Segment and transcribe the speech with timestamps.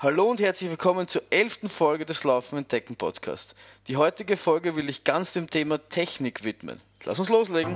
[0.00, 3.56] Hallo und herzlich willkommen zur elften Folge des Laufen Entdecken Podcast.
[3.88, 6.80] Die heutige Folge will ich ganz dem Thema Technik widmen.
[7.04, 7.74] Lass uns loslegen.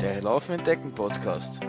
[0.00, 1.60] Der Laufen Entdecken Podcast.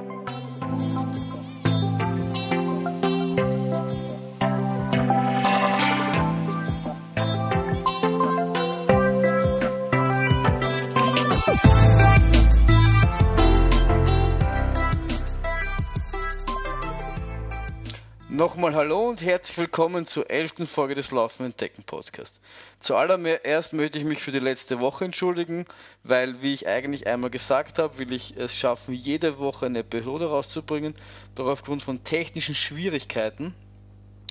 [18.34, 22.42] Nochmal hallo und herzlich willkommen zur elften Folge des Laufen Entdecken Podcast.
[22.80, 25.68] Zuallererst möchte ich mich für die letzte Woche entschuldigen,
[26.04, 30.30] weil, wie ich eigentlich einmal gesagt habe, will ich es schaffen, jede Woche eine Episode
[30.30, 30.96] rauszubringen.
[31.36, 33.54] Doch aufgrund von technischen Schwierigkeiten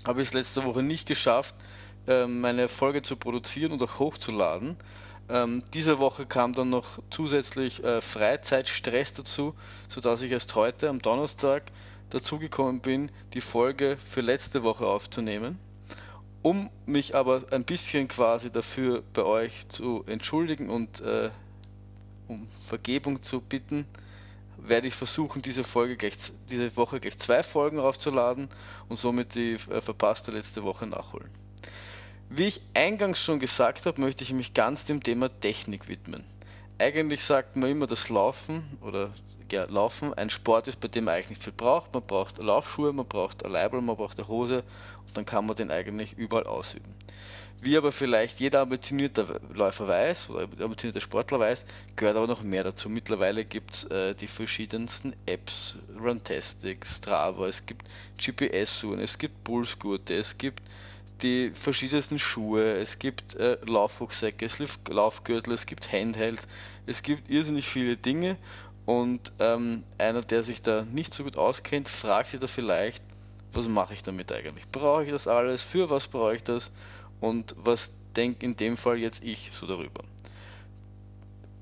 [0.05, 1.55] habe ich es letzte Woche nicht geschafft,
[2.09, 4.75] ähm, meine Folge zu produzieren und auch hochzuladen.
[5.29, 9.55] Ähm, diese Woche kam dann noch zusätzlich äh, Freizeitstress dazu,
[9.89, 11.63] sodass ich erst heute am Donnerstag
[12.13, 15.59] dazugekommen bin, die Folge für letzte Woche aufzunehmen.
[16.43, 21.31] Um mich aber ein bisschen quasi dafür bei euch zu entschuldigen und äh,
[22.29, 23.87] um Vergebung zu bitten,
[24.59, 26.17] werde ich versuchen, diese Folge gleich,
[26.51, 28.49] diese Woche gleich zwei Folgen aufzuladen
[28.89, 31.31] und somit die äh, verpasste letzte Woche nachholen.
[32.29, 36.25] Wie ich eingangs schon gesagt habe, möchte ich mich ganz dem Thema Technik widmen
[36.79, 39.11] eigentlich sagt man immer, dass Laufen oder
[39.51, 41.95] ja, Laufen ein Sport ist, bei dem man eigentlich nicht viel braucht.
[41.95, 44.65] Man braucht Laufschuhe, man braucht ein Leibel, man braucht eine Hose
[45.07, 46.95] und dann kann man den eigentlich überall ausüben.
[47.61, 51.65] Wie aber vielleicht jeder ambitionierte Läufer weiß oder ambitionierte Sportler weiß,
[51.95, 52.89] gehört aber noch mehr dazu.
[52.89, 60.15] Mittlerweile gibt es äh, die verschiedensten Apps, Runtastic, Strava, es gibt GPS-Uhren, es gibt Pulsgurte,
[60.15, 60.61] es gibt
[61.23, 66.47] die verschiedensten Schuhe, es gibt äh, Laufrucksäcke, es gibt Laufgürtel, es gibt Handhelds,
[66.87, 68.37] es gibt irrsinnig viele Dinge
[68.87, 73.03] und ähm, einer, der sich da nicht so gut auskennt, fragt sich da vielleicht,
[73.53, 74.67] was mache ich damit eigentlich?
[74.73, 75.63] Brauche ich das alles?
[75.63, 76.71] Für was brauche ich das?
[77.21, 80.03] Und was denke in dem Fall jetzt ich so darüber?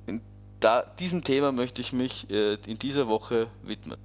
[0.06, 0.20] In
[0.60, 3.98] da, diesem Thema möchte ich mich äh, in dieser Woche widmen.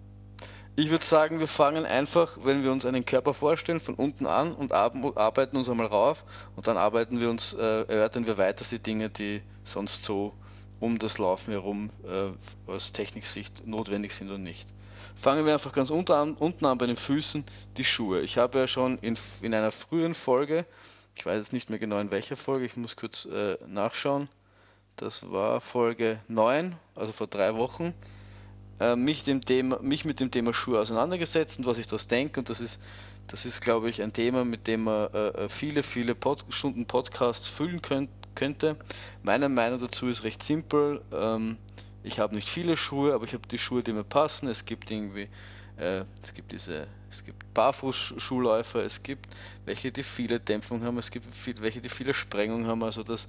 [0.77, 4.53] Ich würde sagen, wir fangen einfach, wenn wir uns einen Körper vorstellen, von unten an
[4.53, 6.25] und arbeiten uns einmal rauf
[6.57, 10.33] und dann arbeiten wir uns, äh, erörtern wir weiter die Dinge, die sonst so
[10.81, 14.67] um das Laufen herum äh, aus Techniksicht notwendig sind und nicht.
[15.15, 17.45] Fangen wir einfach ganz unten an, unten an bei den Füßen,
[17.77, 18.19] die Schuhe.
[18.19, 20.65] Ich habe ja schon in, in einer frühen Folge,
[21.15, 24.27] ich weiß jetzt nicht mehr genau in welcher Folge, ich muss kurz äh, nachschauen,
[24.97, 27.93] das war Folge 9, also vor drei Wochen,
[28.79, 32.39] äh, mich, dem Thema, mich mit dem Thema Schuhe auseinandergesetzt und was ich daraus denke.
[32.39, 32.81] Und das ist,
[33.27, 36.85] das ist, glaube ich, ein Thema, mit dem man äh, äh, viele, viele Pod Stunden
[36.85, 38.75] Podcasts füllen könnt, könnte.
[39.23, 41.01] Meine Meinung dazu ist recht simpel.
[41.13, 41.57] Ähm,
[42.03, 44.47] ich habe nicht viele Schuhe, aber ich habe die Schuhe, die mir passen.
[44.47, 45.27] Es gibt irgendwie,
[45.77, 49.27] es gibt diese, es gibt Barfußschuhläufer, es gibt
[49.65, 52.83] welche, die viele Dämpfung haben, es gibt viel, welche, die viele Sprengung haben.
[52.83, 53.27] Also das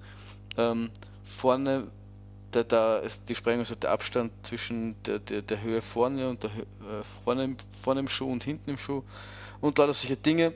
[0.57, 0.91] ähm,
[1.25, 1.89] vorne
[2.57, 6.43] da, da ist die Sprengung, also der Abstand zwischen der, der, der Höhe vorne und
[6.43, 9.03] der äh, vorne, vorne im Schuh und hinten im Schuh
[9.61, 10.53] und lauter solche Dinge.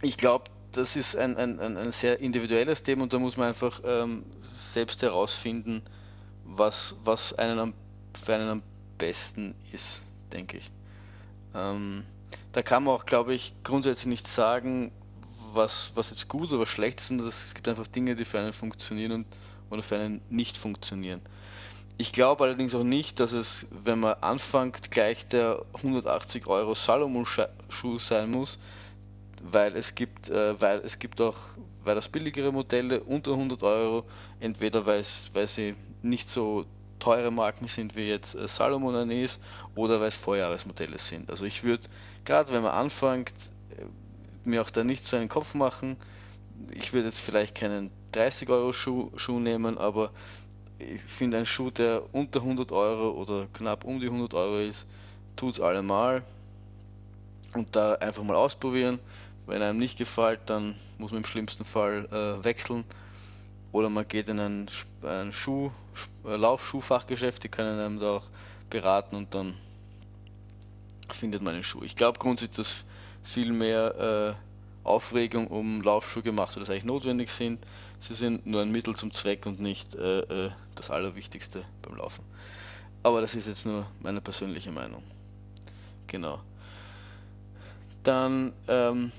[0.00, 3.48] Ich glaube, das ist ein, ein, ein, ein, sehr individuelles Thema und da muss man
[3.48, 5.82] einfach ähm, selbst herausfinden,
[6.44, 7.74] was, was einen am,
[8.20, 8.62] für einen am
[8.98, 10.70] besten ist, denke ich.
[11.54, 12.04] Ähm,
[12.52, 14.90] da kann man auch, glaube ich, grundsätzlich nicht sagen,
[15.52, 18.52] was, was jetzt gut oder schlecht ist, sondern es gibt einfach Dinge, die für einen
[18.52, 19.26] funktionieren und
[19.70, 21.20] oder für einen nicht funktionieren.
[21.98, 27.98] Ich glaube allerdings auch nicht, dass es, wenn man anfängt, gleich der 180 Euro Salomon-Schuh
[27.98, 28.58] sein muss,
[29.42, 31.36] weil es gibt, äh, weil es gibt auch,
[31.84, 34.04] weil das billigere Modelle unter 100 Euro,
[34.40, 36.64] entweder weil, sie nicht so
[36.98, 39.40] teure Marken sind wie jetzt äh, Salomon Anis
[39.74, 41.28] oder weil es Vorjahresmodelle sind.
[41.30, 41.84] Also ich würde,
[42.24, 43.32] gerade wenn man anfängt,
[43.76, 45.96] äh, mir auch da nicht so einen Kopf machen.
[46.70, 50.10] Ich würde jetzt vielleicht keinen 30 Euro Schuh, Schuh nehmen, aber
[50.78, 54.88] ich finde ein Schuh, der unter 100 Euro oder knapp um die 100 Euro ist,
[55.36, 56.22] tut es allemal.
[57.54, 58.98] Und da einfach mal ausprobieren.
[59.46, 62.84] Wenn einem nicht gefällt, dann muss man im schlimmsten Fall äh, wechseln.
[63.72, 64.70] Oder man geht in ein,
[65.02, 65.70] ein Schuh,
[66.24, 68.24] äh, Laufschuhfachgeschäft, die können einem da auch
[68.70, 69.54] beraten und dann
[71.10, 71.82] findet man einen Schuh.
[71.82, 72.84] Ich glaube grundsätzlich, dass
[73.22, 74.51] viel mehr äh,
[74.84, 77.64] Aufregung um Laufschuhe gemacht das eigentlich notwendig sind.
[77.98, 82.24] Sie sind nur ein Mittel zum Zweck und nicht äh, äh, das Allerwichtigste beim Laufen.
[83.02, 85.02] Aber das ist jetzt nur meine persönliche Meinung.
[86.06, 86.40] Genau.
[88.02, 89.12] Dann ähm,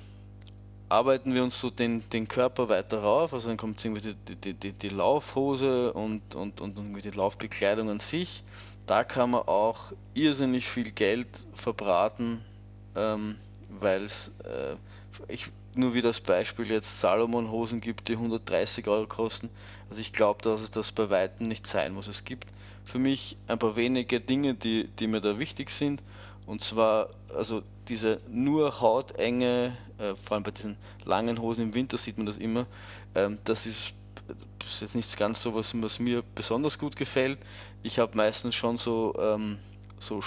[0.89, 4.53] arbeiten wir uns so den, den Körper weiter rauf, also dann kommt irgendwie die, die,
[4.53, 8.43] die, die Laufhose und, und, und irgendwie die Laufbekleidung an sich.
[8.85, 12.43] Da kann man auch irrsinnig viel Geld verbraten,
[12.95, 13.37] ähm,
[13.79, 14.75] weil es, äh,
[15.75, 19.49] nur wie das Beispiel jetzt Salomon-Hosen gibt, die 130 Euro kosten.
[19.89, 22.07] Also ich glaube, dass es das bei Weitem nicht sein muss.
[22.07, 22.47] Es gibt
[22.85, 26.01] für mich ein paar wenige Dinge, die, die mir da wichtig sind.
[26.45, 31.97] Und zwar, also diese nur hautenge, äh, vor allem bei diesen langen Hosen im Winter
[31.97, 32.67] sieht man das immer,
[33.15, 33.93] ähm, das ist,
[34.67, 37.39] ist jetzt nicht ganz so was, was mir besonders gut gefällt.
[37.81, 39.57] Ich habe meistens schon so, ähm,
[39.99, 40.21] so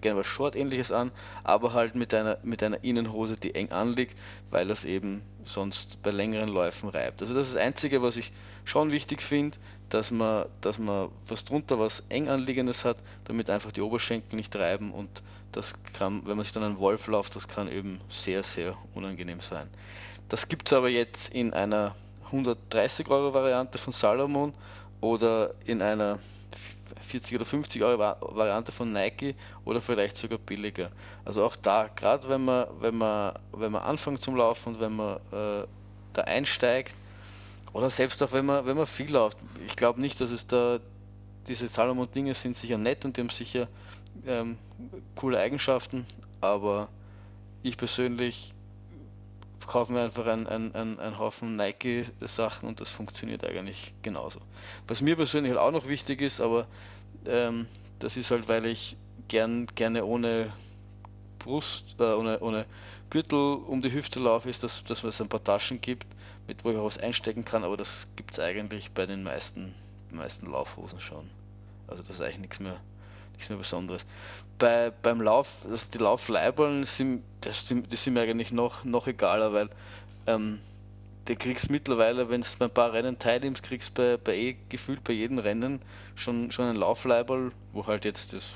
[0.00, 1.10] gerne was Short-ähnliches an,
[1.44, 4.18] aber halt mit einer, mit einer Innenhose, die eng anliegt,
[4.50, 7.20] weil das eben sonst bei längeren Läufen reibt.
[7.22, 8.32] Also das ist das Einzige, was ich
[8.64, 9.58] schon wichtig finde,
[9.88, 14.54] dass man, dass man was drunter, was eng anliegendes hat, damit einfach die Oberschenkel nicht
[14.56, 15.22] reiben und
[15.52, 19.40] das kann, wenn man sich dann einen Wolf läuft, das kann eben sehr, sehr unangenehm
[19.40, 19.68] sein.
[20.28, 21.94] Das gibt es aber jetzt in einer
[22.26, 24.54] 130 Euro Variante von Salomon
[25.02, 26.18] oder in einer
[27.00, 29.34] 40 oder 50 Euro Variante von Nike
[29.64, 30.90] oder vielleicht sogar billiger.
[31.24, 34.96] Also auch da, gerade wenn man, wenn man, wenn man anfängt zum Laufen und wenn
[34.96, 35.66] man äh,
[36.12, 36.94] da einsteigt,
[37.72, 40.78] oder selbst auch wenn man, wenn man viel läuft, ich glaube nicht, dass es da
[41.48, 43.68] diese Salomon-Dinge sind sicher nett und die haben sicher
[44.26, 44.58] ähm,
[45.16, 46.06] coole Eigenschaften,
[46.40, 46.88] aber
[47.62, 48.54] ich persönlich
[49.66, 54.40] kaufe mir einfach einen, einen, einen Haufen Nike-Sachen und das funktioniert eigentlich genauso.
[54.88, 56.66] Was mir persönlich halt auch noch wichtig ist, aber
[57.26, 57.66] ähm,
[57.98, 58.96] das ist halt, weil ich
[59.28, 60.52] gern, gerne ohne
[61.38, 62.66] Brust, äh, ohne, ohne
[63.10, 66.06] Gürtel um die Hüfte laufe, ist, dass, dass es ein paar Taschen gibt,
[66.46, 69.74] mit wo ich auch was einstecken kann, aber das gibt es eigentlich bei den meisten,
[70.10, 71.28] meisten Laufhosen schon.
[71.86, 72.80] Also das ist eigentlich nichts mehr,
[73.42, 74.06] nichts mehr Besonderes.
[74.58, 79.52] Bei, beim Lauf, also die Laufleiberln sind, das, die sind mir eigentlich noch, noch egaler,
[79.52, 79.68] weil
[80.26, 80.60] ähm,
[81.24, 85.02] du kriegst mittlerweile, wenn du bei ein paar Rennen teilnimmst, kriegst bei, bei eh gefühlt
[85.02, 85.80] bei jedem Rennen
[86.14, 88.50] schon, schon ein Laufleiberl, wo halt jetzt das,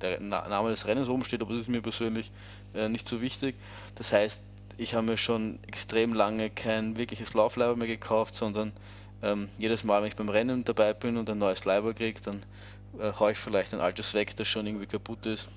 [0.00, 2.30] der Name des Rennens oben steht, aber das ist mir persönlich
[2.74, 3.54] äh, nicht so wichtig.
[3.96, 4.42] Das heißt,
[4.78, 8.72] ich habe mir schon extrem lange kein wirkliches Laufleiber mehr gekauft, sondern
[9.22, 12.42] ähm, jedes Mal, wenn ich beim Rennen dabei bin und ein neues Leiber kriege, dann
[12.98, 15.48] äh, haue ich vielleicht ein altes weg, das schon irgendwie kaputt ist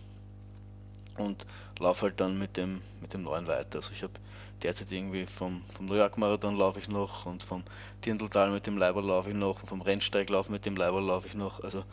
[1.17, 1.45] und
[1.79, 3.79] laufe halt dann mit dem, mit dem neuen weiter.
[3.79, 4.13] Also ich habe
[4.61, 7.63] derzeit irgendwie vom, vom New York Marathon laufe ich noch und vom
[8.05, 11.35] Dirndltal mit dem Leiber laufe ich noch und vom Rennsteiglauf mit dem Leiber laufe ich
[11.35, 11.63] noch.
[11.63, 11.83] Also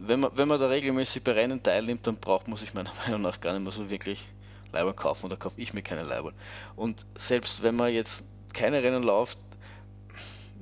[0.00, 3.22] wenn man, wenn man da regelmäßig bei Rennen teilnimmt, dann braucht man sich meiner Meinung
[3.22, 4.26] nach gar nicht mehr so wirklich
[4.72, 6.32] Leiber kaufen oder kaufe ich mir keine Leiber.
[6.76, 8.24] Und selbst wenn man jetzt
[8.54, 9.38] keine Rennen läuft,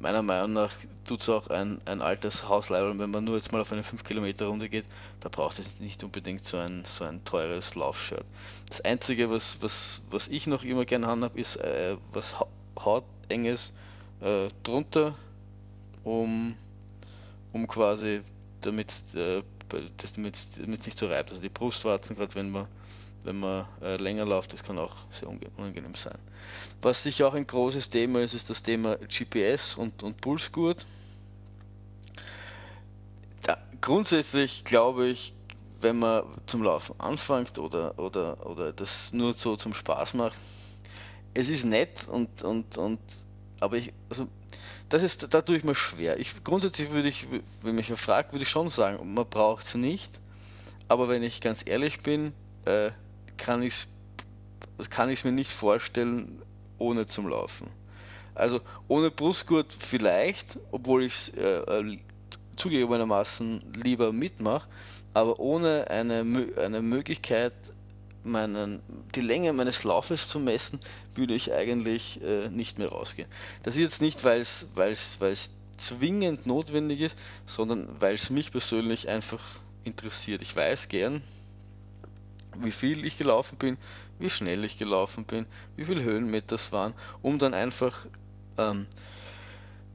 [0.00, 0.73] meiner Meinung nach
[1.05, 4.02] tut es auch ein, ein altes Hausleiber, wenn man nur jetzt mal auf eine 5
[4.02, 4.87] Kilometer Runde geht,
[5.20, 8.25] da braucht es nicht unbedingt so ein, so ein teures Laufshirt.
[8.69, 12.35] Das einzige, was, was, was ich noch immer gerne habe, ist äh, was
[12.79, 13.75] hautenges
[14.20, 15.14] äh, drunter,
[16.05, 16.56] um,
[17.52, 18.23] um quasi
[18.62, 19.43] damit äh,
[19.97, 21.31] das damit es nicht so reibt.
[21.31, 22.67] Also die Brustwarzen, gerade wenn man
[23.25, 26.19] wenn man äh, länger läuft, das kann auch sehr unangenehm sein.
[26.82, 30.87] Was sicher auch ein großes Thema ist, ist das Thema GPS und, und Pulsgurt.
[33.46, 35.34] Ja, grundsätzlich glaube ich,
[35.81, 40.38] wenn man zum Laufen anfängt oder, oder, oder das nur so zum Spaß macht,
[41.34, 43.00] es ist nett und, und, und
[43.61, 44.26] aber ich, also
[44.88, 46.19] das ist, da tue ich mir schwer.
[46.19, 47.28] Ich, grundsätzlich würde ich,
[47.62, 50.19] wenn mich fragt, würde ich schon sagen, man braucht es nicht.
[50.88, 52.33] Aber wenn ich ganz ehrlich bin,
[52.64, 52.90] äh,
[53.40, 53.87] kann ich
[54.80, 56.40] das kann ich mir nicht vorstellen
[56.78, 57.70] ohne zum Laufen.
[58.35, 61.99] Also ohne Brustgurt vielleicht, obwohl ich es äh, äh,
[62.56, 64.66] zugegebenermaßen lieber mitmache,
[65.12, 66.25] aber ohne eine,
[66.56, 67.52] eine Möglichkeit,
[68.25, 68.80] meinen,
[69.14, 70.80] die Länge meines Laufes zu messen,
[71.14, 73.28] würde ich eigentlich äh, nicht mehr rausgehen.
[73.62, 79.42] Das ist jetzt nicht, weil es zwingend notwendig ist, sondern weil es mich persönlich einfach
[79.85, 80.40] interessiert.
[80.40, 81.23] Ich weiß gern,
[82.62, 83.76] wie viel ich gelaufen bin,
[84.19, 88.07] wie schnell ich gelaufen bin, wie viele Höhenmeter es waren, um dann einfach
[88.59, 88.87] ähm,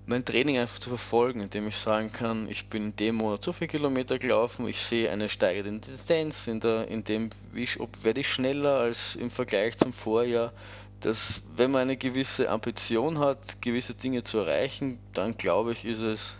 [0.07, 3.53] mein Training einfach zu verfolgen, indem ich sagen kann, ich bin in dem Monat so
[3.53, 8.21] viele Kilometer gelaufen, ich sehe eine steigende Tendenz, in, der, in dem ich, ob werde
[8.21, 10.53] ich schneller als im Vergleich zum Vorjahr,
[11.01, 16.01] dass wenn man eine gewisse Ambition hat, gewisse Dinge zu erreichen, dann glaube ich, ist
[16.01, 16.37] es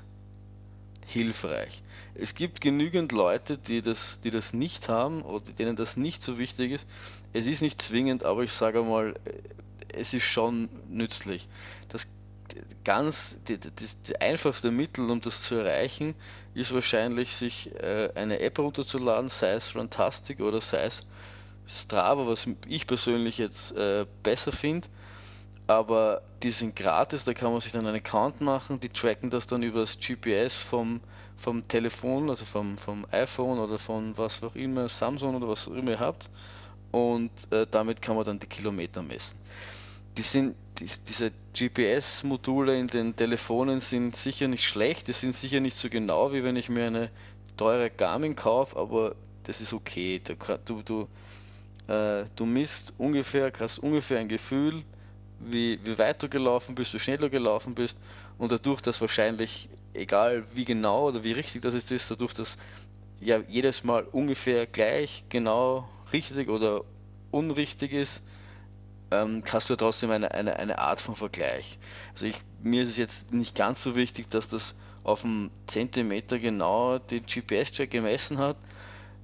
[1.05, 1.83] hilfreich.
[2.13, 6.37] Es gibt genügend Leute, die das, die das nicht haben oder denen das nicht so
[6.37, 6.87] wichtig ist.
[7.33, 9.15] Es ist nicht zwingend, aber ich sage mal,
[9.93, 11.47] es ist schon nützlich.
[11.89, 12.07] Das
[12.83, 13.69] ganz die, die,
[14.07, 16.15] die einfachste Mittel, um das zu erreichen,
[16.53, 21.05] ist wahrscheinlich, sich äh, eine App runterzuladen, sei es Fantastic oder sei es
[21.67, 24.87] Strava, was ich persönlich jetzt äh, besser finde.
[25.67, 29.47] Aber die sind gratis, da kann man sich dann einen Account machen, die tracken das
[29.47, 31.01] dann über das GPS vom,
[31.37, 35.73] vom Telefon, also vom, vom iPhone oder von was auch immer, Samsung oder was auch
[35.73, 36.29] immer ihr habt
[36.91, 39.39] und äh, damit kann man dann die Kilometer messen.
[40.17, 45.59] Die sind, die, diese GPS-Module in den Telefonen sind sicher nicht schlecht, die sind sicher
[45.59, 47.09] nicht so genau, wie wenn ich mir eine
[47.57, 50.21] teure Garmin kaufe, aber das ist okay.
[50.65, 51.07] Du, du,
[51.91, 54.83] äh, du misst ungefähr, hast ungefähr ein Gefühl,
[55.51, 57.97] wie, wie weit du gelaufen bist, wie schnell du gelaufen bist
[58.37, 62.57] und dadurch, dass wahrscheinlich, egal wie genau oder wie richtig das ist, dadurch, dass
[63.21, 66.81] ja jedes Mal ungefähr gleich genau richtig oder
[67.31, 68.21] unrichtig ist,
[69.11, 71.77] ähm, hast du trotzdem eine, eine, eine Art von Vergleich.
[72.11, 76.39] Also ich, mir ist es jetzt nicht ganz so wichtig, dass das auf einen Zentimeter
[76.39, 78.57] genau den GPS-Check gemessen hat,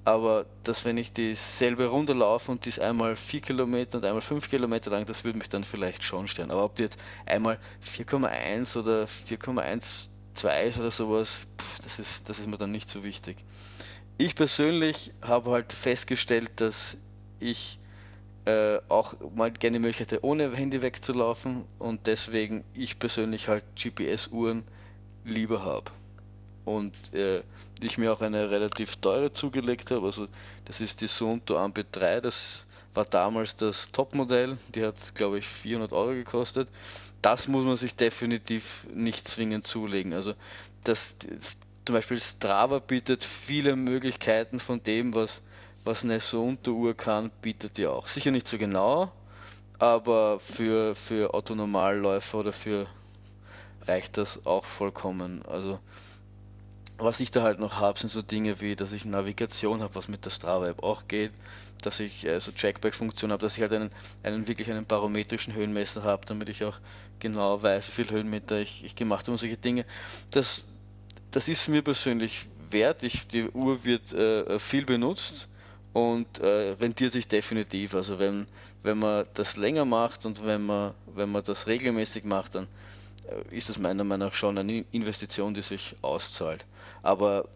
[0.04, 4.22] aber dass wenn ich dieselbe Runde laufe und die ist einmal 4 Kilometer und einmal
[4.22, 6.50] 5 Kilometer lang, das würde mich dann vielleicht schon stören.
[6.52, 12.40] Aber ob die jetzt einmal 4,1 oder 4,12 ist oder sowas, pff, das, ist, das
[12.40, 13.38] ist mir dann nicht so wichtig.
[14.18, 16.98] Ich persönlich habe halt festgestellt, dass
[17.40, 17.78] ich
[18.46, 24.64] äh, auch mal gerne möchte, ohne Handy wegzulaufen und deswegen ich persönlich halt GPS-Uhren
[25.26, 25.92] lieber habe
[26.66, 27.42] und äh,
[27.82, 30.06] ich mir auch eine relativ teure zugelegt habe.
[30.06, 30.28] Also
[30.66, 35.48] das ist die Suunto Ambi 3, das war damals das Topmodell, die hat glaube ich
[35.48, 36.68] 400 Euro gekostet.
[37.22, 40.14] Das muss man sich definitiv nicht zwingend zulegen.
[40.14, 40.34] Also
[40.84, 45.44] das, das zum Beispiel Strava bietet viele Möglichkeiten von dem, was
[45.84, 48.08] was eine Suunto-Uhr kann, bietet die auch.
[48.08, 49.12] Sicher nicht so genau,
[49.80, 52.86] aber für, für Autonomalläufer oder für
[53.84, 55.44] reicht das auch vollkommen.
[55.48, 55.80] Also
[56.98, 60.08] was ich da halt noch habe, sind so Dinge wie, dass ich Navigation habe, was
[60.08, 61.32] mit der Strava App auch geht,
[61.82, 63.92] dass ich äh, so Trackback-Funktion habe, dass ich halt einen,
[64.24, 66.78] einen wirklich einen barometrischen Höhenmesser habe, damit ich auch
[67.20, 69.86] genau weiß, wie viel Höhenmeter ich, ich gemacht habe und solche Dinge.
[70.32, 70.66] Das,
[71.32, 73.04] das ist mir persönlich wert.
[73.04, 75.50] Ich, die Uhr wird äh, viel benutzt
[75.94, 77.96] und äh, rentiert sich definitiv.
[77.96, 78.48] Also wenn,
[78.84, 82.68] wenn man das länger macht und wenn man, wenn man das regelmäßig macht, dann
[83.50, 86.66] ist das meiner Meinung nach schon eine Investition, die sich auszahlt.
[87.02, 87.48] Aber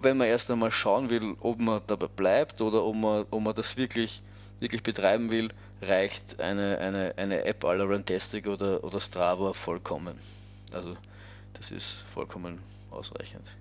[0.00, 3.54] wenn man erst einmal schauen will, ob man dabei bleibt oder ob man, ob man
[3.54, 4.22] das wirklich,
[4.60, 5.48] wirklich betreiben will,
[5.80, 10.18] reicht eine, eine, eine App aller Rantastic oder, oder Strava vollkommen.
[10.72, 10.96] Also
[11.54, 13.52] das ist vollkommen ausreichend.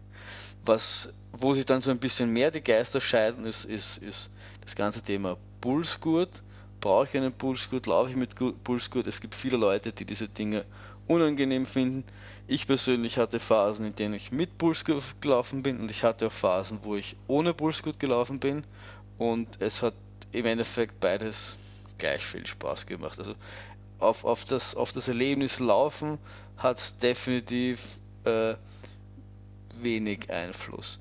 [0.65, 4.31] Was, wo sich dann so ein bisschen mehr die Geister scheiden, ist, ist, ist
[4.61, 6.41] das ganze Thema Pulsgurt
[6.83, 9.07] brauche ich einen Pulsgurt, laufe ich mit Pulsgurt.
[9.07, 10.65] Es gibt viele Leute, die diese Dinge
[11.07, 12.03] unangenehm finden.
[12.47, 16.31] Ich persönlich hatte Phasen, in denen ich mit Pulsgurt gelaufen bin und ich hatte auch
[16.31, 18.63] Phasen, wo ich ohne Pulsgurt gelaufen bin
[19.17, 19.93] und es hat
[20.31, 21.57] im Endeffekt beides
[21.97, 23.19] gleich viel Spaß gemacht.
[23.19, 23.35] Also
[23.99, 26.17] auf, auf, das, auf das Erlebnis Laufen
[26.57, 28.55] hat es definitiv äh,
[29.81, 30.99] wenig Einfluss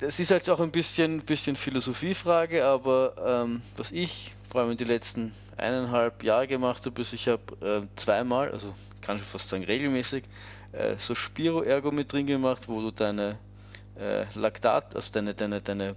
[0.00, 3.14] das ist halt auch ein bisschen, bisschen Philosophiefrage, aber
[3.44, 7.42] ähm, was ich vor allem in den letzten eineinhalb Jahre gemacht habe, ist, ich habe
[7.60, 10.24] äh, zweimal, also kann ich fast sagen regelmäßig,
[10.72, 13.38] äh, so Spiroergometrie gemacht, wo du deine
[13.98, 15.94] äh, Laktat, also deine, deine, deine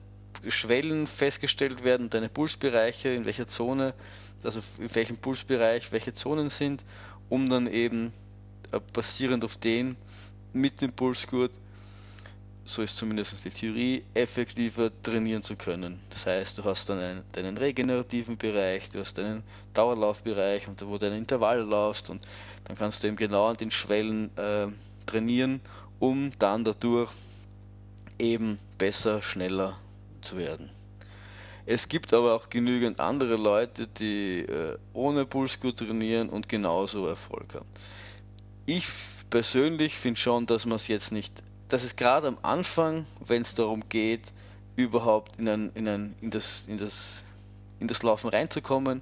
[0.50, 3.94] Schwellen festgestellt werden, deine Pulsbereiche, in welcher Zone,
[4.44, 6.84] also in welchem Pulsbereich welche Zonen sind,
[7.30, 8.12] um dann eben
[8.74, 9.96] äh, basierend auf den
[10.52, 11.58] mit dem Pulsgurt
[12.66, 16.00] so ist zumindest die Theorie, effektiver trainieren zu können.
[16.10, 19.44] Das heißt, du hast dann einen, deinen regenerativen Bereich, du hast deinen
[19.74, 22.26] Dauerlaufbereich, und wo du einen Intervall laufst und
[22.64, 24.68] dann kannst du eben genau an den Schwellen äh,
[25.06, 25.60] trainieren,
[26.00, 27.12] um dann dadurch
[28.18, 29.78] eben besser, schneller
[30.22, 30.70] zu werden.
[31.66, 37.56] Es gibt aber auch genügend andere Leute, die äh, ohne Pulsgurt trainieren und genauso Erfolg
[37.56, 37.68] haben.
[38.66, 38.88] Ich
[39.30, 43.56] persönlich finde schon, dass man es jetzt nicht dass es gerade am Anfang, wenn es
[43.56, 44.32] darum geht,
[44.76, 47.26] überhaupt in, ein, in, ein, in, das, in, das,
[47.80, 49.02] in das Laufen reinzukommen,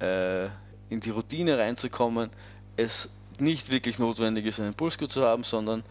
[0.00, 0.46] äh,
[0.88, 2.30] in die Routine reinzukommen,
[2.76, 5.82] es nicht wirklich notwendig ist, einen Pulsgurt zu haben, sondern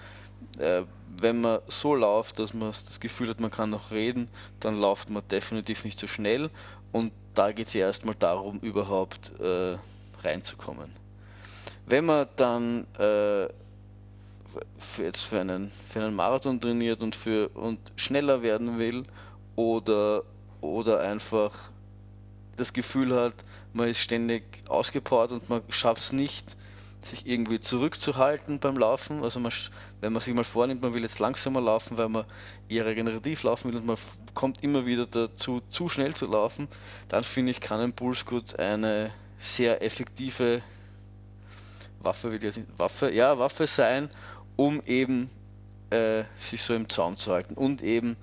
[0.57, 0.83] äh,
[1.17, 5.09] wenn man so läuft, dass man das Gefühl hat, man kann noch reden, dann läuft
[5.09, 6.49] man definitiv nicht so schnell
[6.91, 9.77] und da geht es ja erstmal darum, überhaupt äh,
[10.19, 10.89] reinzukommen.
[11.85, 13.47] Wenn man dann äh,
[14.77, 19.03] für jetzt für einen, für einen Marathon trainiert und für und schneller werden will
[19.55, 20.23] oder
[20.61, 21.51] oder einfach
[22.55, 23.33] das Gefühl hat,
[23.73, 26.55] man ist ständig ausgepowert und man schafft es nicht,
[27.01, 29.21] sich irgendwie zurückzuhalten beim Laufen.
[29.23, 29.51] Also man,
[29.99, 32.25] wenn man sich mal vornimmt, man will jetzt langsamer laufen, weil man
[32.69, 33.97] eher regenerativ laufen will und man
[34.33, 36.67] kommt immer wieder dazu, zu schnell zu laufen,
[37.09, 40.61] dann finde ich, kann ein Pulsgurt eine, sehr effektive
[41.99, 44.09] Waffe, will jetzt Waffe, ja, Waffe sein,
[44.55, 45.29] um eben
[45.89, 48.17] äh, sich so im Zaum zu halten und eben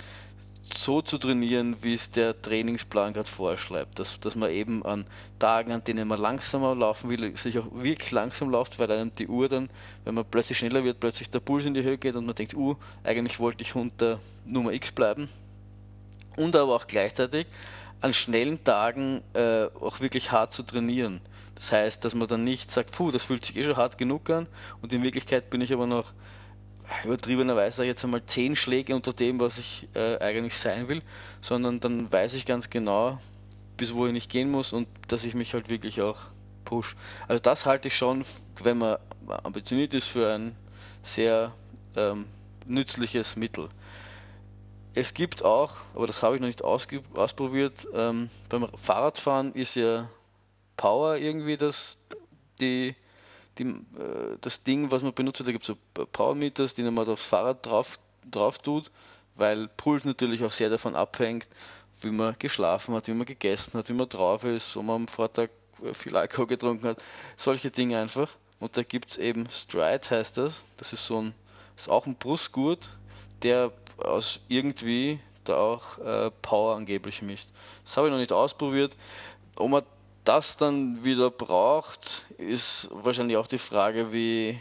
[0.75, 3.99] so zu trainieren, wie es der Trainingsplan gerade vorschreibt.
[3.99, 5.05] Dass, dass man eben an
[5.39, 9.29] Tagen, an denen man langsamer laufen will, sich auch wirklich langsam läuft, weil einem die
[9.29, 9.69] Uhr dann,
[10.05, 12.55] wenn man plötzlich schneller wird, plötzlich der Puls in die Höhe geht und man denkt,
[12.55, 15.29] uh, eigentlich wollte ich unter Nummer X bleiben.
[16.37, 17.47] Und aber auch gleichzeitig
[18.03, 21.21] an schnellen Tagen äh, auch wirklich hart zu trainieren.
[21.55, 24.29] Das heißt, dass man dann nicht sagt, puh, das fühlt sich eh schon hart genug
[24.31, 24.47] an
[24.81, 26.13] und in Wirklichkeit bin ich aber noch
[27.05, 31.03] übertriebenerweise jetzt einmal zehn Schläge unter dem, was ich äh, eigentlich sein will,
[31.41, 33.19] sondern dann weiß ich ganz genau,
[33.77, 36.19] bis wohin ich gehen muss und dass ich mich halt wirklich auch
[36.65, 36.97] push.
[37.29, 38.25] Also das halte ich schon,
[38.63, 38.99] wenn man
[39.45, 40.57] ambitioniert ist, für ein
[41.03, 41.53] sehr
[41.97, 42.27] ähm,
[42.67, 43.69] nützliches Mittel.
[44.95, 50.11] Es gibt auch, aber das habe ich noch nicht ausprobiert, ähm, beim Fahrradfahren ist ja
[50.77, 51.99] Power irgendwie das,
[52.61, 52.95] die,
[53.59, 55.41] die, äh, das Ding, was man benutzt.
[55.41, 57.99] Da gibt es so Power Meters, die man aufs Fahrrad drauf,
[58.31, 58.91] drauf tut,
[59.35, 61.49] weil Puls natürlich auch sehr davon abhängt,
[62.03, 65.09] wie man geschlafen hat, wie man gegessen hat, wie man drauf ist, ob man am
[65.09, 65.49] Vortag
[65.95, 67.03] viel Alkohol getrunken hat.
[67.37, 68.29] Solche Dinge einfach.
[68.61, 70.67] Und da gibt es eben Stride, heißt das.
[70.77, 71.35] Das ist so ein,
[71.77, 72.91] ist auch ein Brustgurt,
[73.43, 77.49] der aus irgendwie da auch äh, Power angeblich mischt.
[77.85, 78.97] Das habe ich noch nicht ausprobiert.
[79.57, 79.83] Ob man
[80.25, 84.59] das dann wieder braucht, ist wahrscheinlich auch die Frage, wie,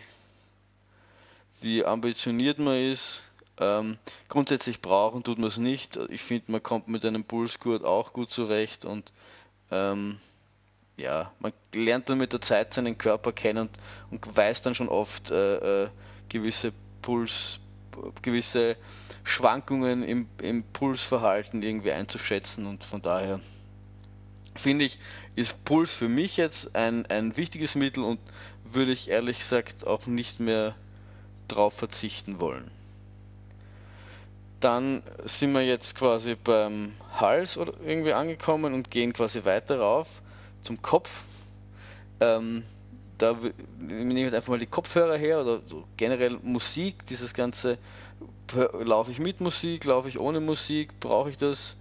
[1.62, 3.24] wie ambitioniert man ist.
[3.58, 5.98] Ähm, grundsätzlich brauchen tut man es nicht.
[6.10, 9.14] Ich finde, man kommt mit einem Pulsgurt auch gut zurecht und
[9.70, 10.20] ähm,
[10.98, 13.70] ja, man lernt dann mit der Zeit seinen Körper kennen
[14.10, 15.90] und, und weiß dann schon oft äh, äh,
[16.30, 17.60] gewisse Puls,
[18.22, 18.76] gewisse
[19.24, 23.40] Schwankungen im, im Pulsverhalten irgendwie einzuschätzen und von daher
[24.56, 25.00] finde ich,
[25.36, 28.20] ist Puls für mich jetzt ein, ein wichtiges Mittel und
[28.66, 30.76] würde ich ehrlich gesagt auch nicht mehr
[31.48, 32.70] drauf verzichten wollen.
[34.60, 40.22] Dann sind wir jetzt quasi beim Hals oder irgendwie angekommen und gehen quasi weiter rauf
[40.62, 41.24] zum Kopf.
[42.20, 42.64] Ähm,
[43.22, 43.38] da
[43.80, 47.78] nehme ich einfach mal die Kopfhörer her oder so generell Musik, dieses ganze,
[48.80, 51.76] laufe ich mit Musik, laufe ich ohne Musik, brauche ich das?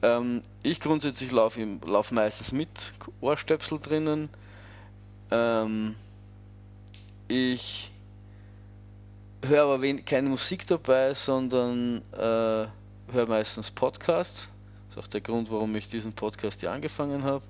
[0.00, 2.68] Ähm, ich grundsätzlich laufe lauf meistens mit
[3.20, 4.28] Ohrstöpsel drinnen.
[5.30, 5.96] Ähm,
[7.26, 7.92] ich
[9.44, 12.66] höre aber wenig, keine Musik dabei, sondern äh,
[13.12, 14.48] höre meistens Podcasts.
[14.88, 17.44] Das ist auch der Grund, warum ich diesen Podcast hier angefangen habe.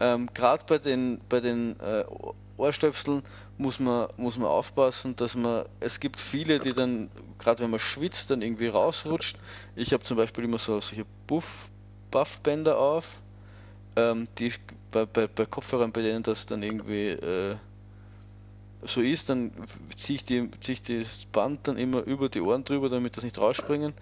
[0.00, 2.04] Ähm, Gerade bei den, bei den äh,
[2.56, 3.22] Ohrstöpseln
[3.58, 7.80] muss man, muss man aufpassen, dass man, es gibt viele, die dann, gerade wenn man
[7.80, 9.38] schwitzt, dann irgendwie rausrutscht.
[9.76, 11.70] Ich habe zum Beispiel immer so solche Buff,
[12.10, 13.20] Buffbänder auf,
[13.96, 14.52] ähm, die
[14.90, 17.56] bei, bei, bei Kopfhörern, bei denen das dann irgendwie äh,
[18.82, 19.52] so ist, dann
[19.96, 23.24] ziehe ich, die, zieh ich das Band dann immer über die Ohren drüber, damit das
[23.24, 23.94] nicht rausspringen.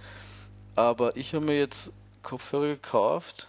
[0.74, 3.48] Aber ich habe mir jetzt Kopfhörer gekauft,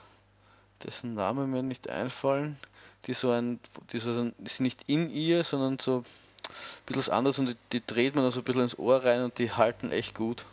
[0.83, 2.57] dessen Name mir nicht einfallen
[3.07, 3.59] die so ein,
[3.91, 6.03] die so ein, die sind nicht in ihr, sondern so ein
[6.85, 9.51] bisschen anders und die, die dreht man so ein bisschen ins Ohr rein und die
[9.51, 10.45] halten echt gut.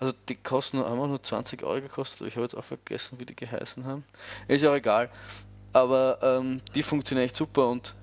[0.00, 3.26] Also die kosten haben auch nur 20 Euro gekostet, ich habe jetzt auch vergessen, wie
[3.26, 4.04] die geheißen haben.
[4.48, 5.08] Ist ja auch egal.
[5.72, 7.94] Aber ähm, die funktionieren echt super und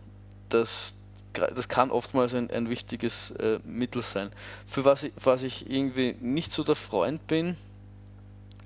[0.50, 0.96] das,
[1.34, 4.32] das kann oftmals ein, ein wichtiges äh, Mittel sein.
[4.66, 7.56] Für was ich, was ich irgendwie nicht so der Freund bin,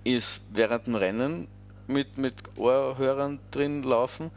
[0.04, 1.48] ist während dem Rennen
[1.88, 4.32] mit, mit Ohrhörern drin laufen,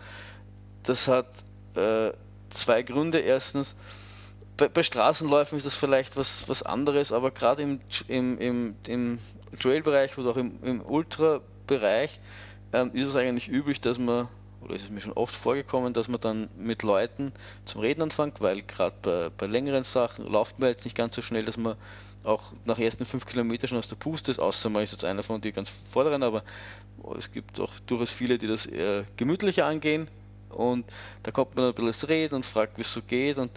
[0.82, 1.28] das hat
[1.74, 2.12] äh,
[2.50, 3.18] zwei Gründe.
[3.18, 3.76] Erstens,
[4.56, 9.18] bei, bei, Straßenläufen ist das vielleicht was, was anderes, aber gerade im, im, im, im
[9.60, 12.20] Trail-Bereich oder auch im, im Ultra-Bereich
[12.72, 14.28] ähm, ist es eigentlich üblich, dass man,
[14.60, 17.32] oder ist es mir schon oft vorgekommen, dass man dann mit Leuten
[17.64, 21.22] zum Reden anfängt, weil gerade bei, bei längeren Sachen läuft man jetzt nicht ganz so
[21.22, 21.76] schnell, dass man
[22.24, 25.22] auch nach ersten fünf Kilometern schon aus der Puste ist, außer man ist jetzt einer
[25.22, 26.42] von den ganz vorderen, aber
[27.16, 30.08] es gibt auch durchaus viele, die das eher gemütlicher angehen.
[30.50, 30.84] Und
[31.22, 33.38] da kommt man ein bisschen reden und fragt, wie es so geht.
[33.38, 33.50] Und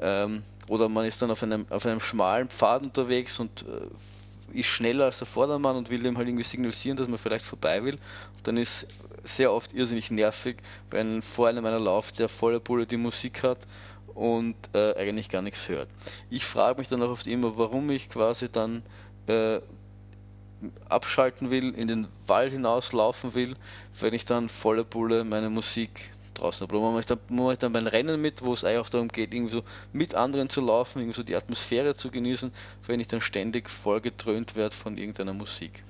[0.00, 3.86] ähm, oder man ist dann auf einem, auf einem schmalen Pfad unterwegs und äh,
[4.52, 7.84] ist schneller als der Vordermann und will dem halt irgendwie signalisieren, dass man vielleicht vorbei
[7.84, 7.94] will.
[8.36, 8.88] Und dann ist
[9.24, 10.56] sehr oft irrsinnig nervig,
[10.90, 13.58] wenn vor einem einer läuft, der voller Bulle die Musik hat
[14.14, 15.88] und äh, eigentlich gar nichts hört.
[16.30, 18.82] Ich frage mich dann auch oft immer, warum ich quasi dann
[19.26, 19.60] äh,
[20.88, 23.54] abschalten will, in den Wald hinauslaufen will,
[24.00, 26.66] wenn ich dann voller Bulle meine Musik draußen.
[26.66, 29.34] Aber man mache dann, man dann mein Rennen mit, wo es eigentlich auch darum geht,
[29.34, 32.52] irgendwie so mit anderen zu laufen, irgendwie so die Atmosphäre zu genießen,
[32.86, 35.82] wenn ich dann ständig vollgetrönt werde von irgendeiner Musik.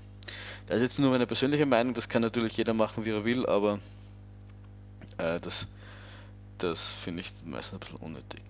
[0.67, 3.47] Das ist jetzt nur meine persönliche Meinung, das kann natürlich jeder machen, wie er will,
[3.47, 3.79] aber
[5.19, 5.69] äh, das
[6.59, 8.41] das finde ich meistens ein bisschen unnötig.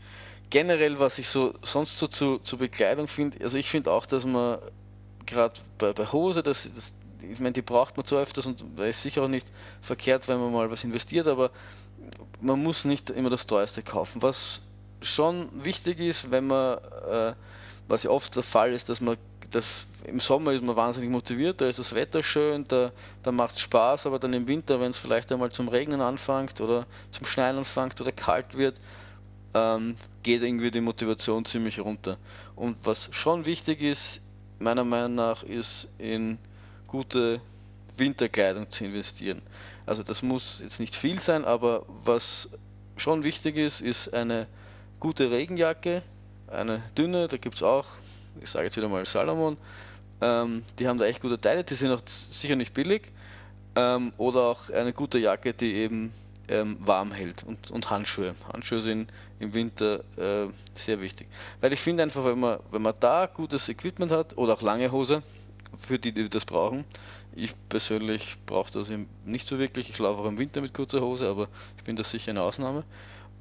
[0.50, 4.24] Generell, was ich so sonst so zu, zur Bekleidung finde, also ich finde auch, dass
[4.24, 4.58] man
[5.26, 6.94] gerade bei, bei Hose, das, das,
[7.30, 9.46] ich meine, die braucht man zwar öfters und ist sicher auch nicht
[9.82, 11.50] verkehrt, wenn man mal was investiert, aber
[12.40, 14.22] man muss nicht immer das teuerste kaufen.
[14.22, 14.60] Was
[15.00, 16.78] schon wichtig ist, wenn man,
[17.10, 17.34] äh,
[17.88, 19.16] was ja oft der Fall ist, dass man
[19.50, 23.54] das, im Sommer ist man wahnsinnig motiviert, da ist das Wetter schön, da, da macht
[23.54, 27.26] es Spaß, aber dann im Winter, wenn es vielleicht einmal zum Regnen anfängt oder zum
[27.26, 28.76] Schneien anfängt oder kalt wird,
[29.54, 32.18] ähm, geht irgendwie die Motivation ziemlich runter.
[32.56, 34.20] Und was schon wichtig ist,
[34.58, 36.38] meiner Meinung nach, ist in
[36.96, 37.42] gute
[37.98, 39.42] Winterkleidung zu investieren.
[39.84, 42.58] Also das muss jetzt nicht viel sein, aber was
[42.96, 44.46] schon wichtig ist, ist eine
[44.98, 46.02] gute Regenjacke,
[46.48, 47.84] eine dünne, da gibt es auch,
[48.40, 49.58] ich sage jetzt wieder mal Salomon,
[50.22, 53.12] ähm, die haben da echt gute Teile, die sind auch sicher nicht billig,
[53.74, 56.14] ähm, oder auch eine gute Jacke, die eben
[56.48, 58.34] ähm, warm hält und, und Handschuhe.
[58.50, 61.28] Handschuhe sind im Winter äh, sehr wichtig.
[61.60, 64.90] Weil ich finde einfach, wenn man, wenn man da gutes Equipment hat oder auch lange
[64.90, 65.22] Hose,
[65.78, 66.84] für die, die das brauchen,
[67.34, 68.90] ich persönlich brauche das
[69.24, 69.90] nicht so wirklich.
[69.90, 72.84] Ich laufe auch im Winter mit kurzer Hose, aber ich bin da sicher eine Ausnahme.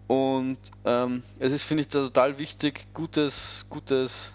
[0.07, 4.33] Und ähm, es ist, finde ich, total wichtig, gutes, gutes,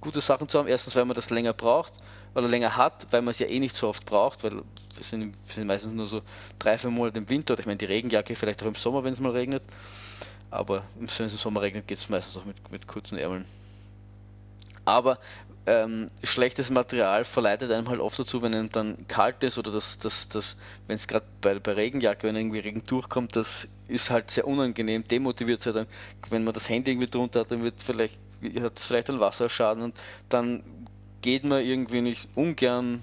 [0.00, 0.68] gute Sachen zu haben.
[0.68, 1.92] Erstens, weil man das länger braucht
[2.34, 5.36] oder länger hat, weil man es ja eh nicht so oft braucht, weil wir sind,
[5.46, 6.22] sind meistens nur so
[6.58, 9.12] drei, vier Monate im Winter oder ich meine die Regenjacke vielleicht auch im Sommer, wenn
[9.12, 9.62] es mal regnet.
[10.50, 13.44] Aber wenn es im Sommer regnet, geht es meistens auch mit, mit kurzen Ärmeln.
[14.84, 15.18] Aber
[15.64, 19.98] ähm, schlechtes Material verleitet einem halt oft dazu, wenn einem dann kalt ist oder das,
[19.98, 20.56] das, das
[20.88, 25.04] wenn es gerade bei, bei Regenjacke, wenn irgendwie Regen durchkommt, das ist halt sehr unangenehm,
[25.04, 25.86] demotiviert dann,
[26.30, 28.18] wenn man das Handy irgendwie drunter hat, dann wird vielleicht,
[28.60, 29.96] hat es vielleicht einen Wasserschaden und
[30.28, 30.64] dann
[31.20, 33.02] geht man irgendwie nicht ungern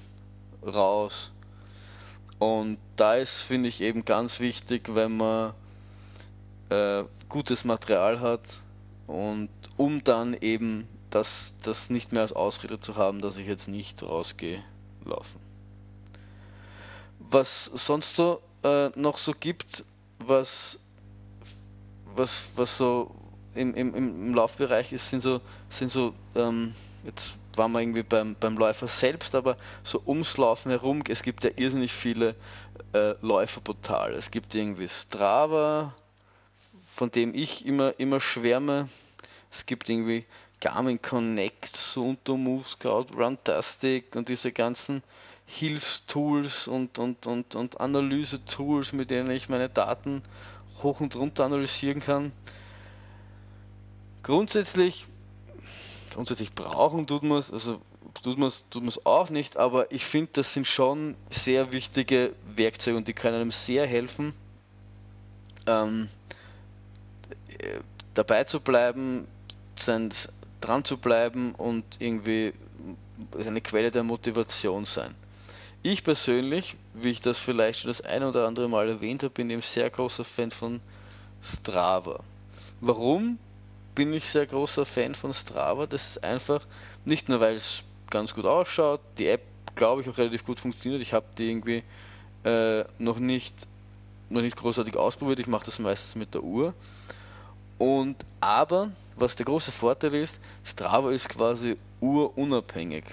[0.61, 1.31] raus.
[2.39, 5.53] Und da ist, finde ich, eben ganz wichtig, wenn man
[6.69, 8.41] äh, gutes Material hat
[9.07, 13.67] und um dann eben das, das nicht mehr als Ausrede zu haben, dass ich jetzt
[13.67, 14.63] nicht rausgehe
[15.05, 15.39] laufen.
[17.19, 19.83] Was sonst so äh, noch so gibt,
[20.25, 20.79] was,
[22.15, 23.15] was, was so
[23.55, 28.35] im, im, im Laufbereich ist, sind so, sind so ähm, jetzt waren wir irgendwie beim,
[28.39, 32.35] beim Läufer selbst, aber so ums Laufen herum, es gibt ja irrsinnig viele
[32.93, 34.15] äh, Läuferportale.
[34.15, 35.93] Es gibt irgendwie Strava,
[36.87, 38.89] von dem ich immer, immer schwärme.
[39.51, 40.25] Es gibt irgendwie
[40.61, 45.03] Garmin Connect, Sunto Move Scout, Runtastic und diese ganzen
[45.45, 50.21] Hilfstools und, und, und, und Analyse-Tools, mit denen ich meine Daten
[50.83, 52.31] hoch und runter analysieren kann.
[54.21, 55.07] Grundsätzlich,
[56.13, 57.81] grundsätzlich brauchen tut man es, also
[58.21, 62.97] tut man es tut auch nicht, aber ich finde, das sind schon sehr wichtige Werkzeuge
[62.97, 64.33] und die können einem sehr helfen,
[65.65, 66.09] ähm,
[67.57, 67.79] äh,
[68.13, 69.27] dabei zu bleiben,
[69.75, 70.09] sein,
[70.61, 72.53] dran zu bleiben und irgendwie
[73.37, 75.15] eine Quelle der Motivation sein.
[75.81, 79.49] Ich persönlich, wie ich das vielleicht schon das ein oder andere Mal erwähnt habe, bin
[79.49, 80.81] eben sehr großer Fan von
[81.41, 82.23] Strava.
[82.81, 83.39] Warum
[83.95, 85.85] bin ich sehr großer Fan von Strava?
[85.85, 86.65] Das ist einfach
[87.05, 89.41] nicht nur, weil es ganz gut ausschaut, die App,
[89.75, 91.01] glaube ich, auch relativ gut funktioniert.
[91.01, 91.83] Ich habe die irgendwie
[92.43, 93.53] äh, noch nicht
[94.29, 95.39] noch nicht großartig ausprobiert.
[95.39, 96.73] Ich mache das meistens mit der Uhr.
[97.79, 103.05] Und aber, was der große Vorteil ist, Strava ist quasi urunabhängig.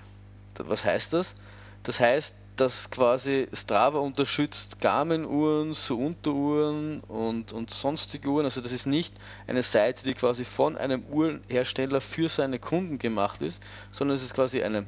[0.58, 1.36] Was heißt das?
[1.84, 8.46] Das heißt, dass quasi Strava unterstützt Garmin-Uhren, so Unteruhren und, und sonstige Uhren.
[8.46, 9.14] Also das ist nicht
[9.46, 14.34] eine Seite, die quasi von einem Uhrenhersteller für seine Kunden gemacht ist, sondern es ist
[14.34, 14.86] quasi eine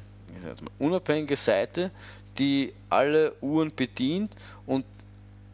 [0.77, 1.91] unabhängige Seite,
[2.37, 4.33] die alle Uhren bedient
[4.65, 4.85] und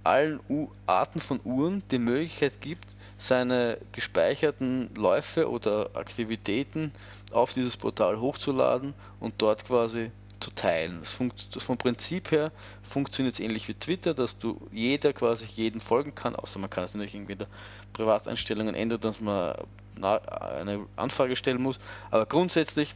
[0.03, 6.91] allen U Arten von Uhren die Möglichkeit gibt, seine gespeicherten Läufe oder Aktivitäten
[7.32, 10.99] auf dieses Portal hochzuladen und dort quasi zu teilen.
[10.99, 11.17] Das,
[11.54, 12.51] das vom Prinzip her
[12.84, 16.84] funktioniert es ähnlich wie Twitter, dass du jeder quasi jeden folgen kann, außer man kann
[16.84, 17.47] es natürlich irgendwie in der
[17.93, 19.56] Privateinstellungen ändern, dass man
[20.01, 21.80] eine Anfrage stellen muss.
[22.12, 22.95] Aber grundsätzlich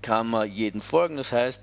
[0.00, 1.16] kann man jeden folgen.
[1.16, 1.62] Das heißt,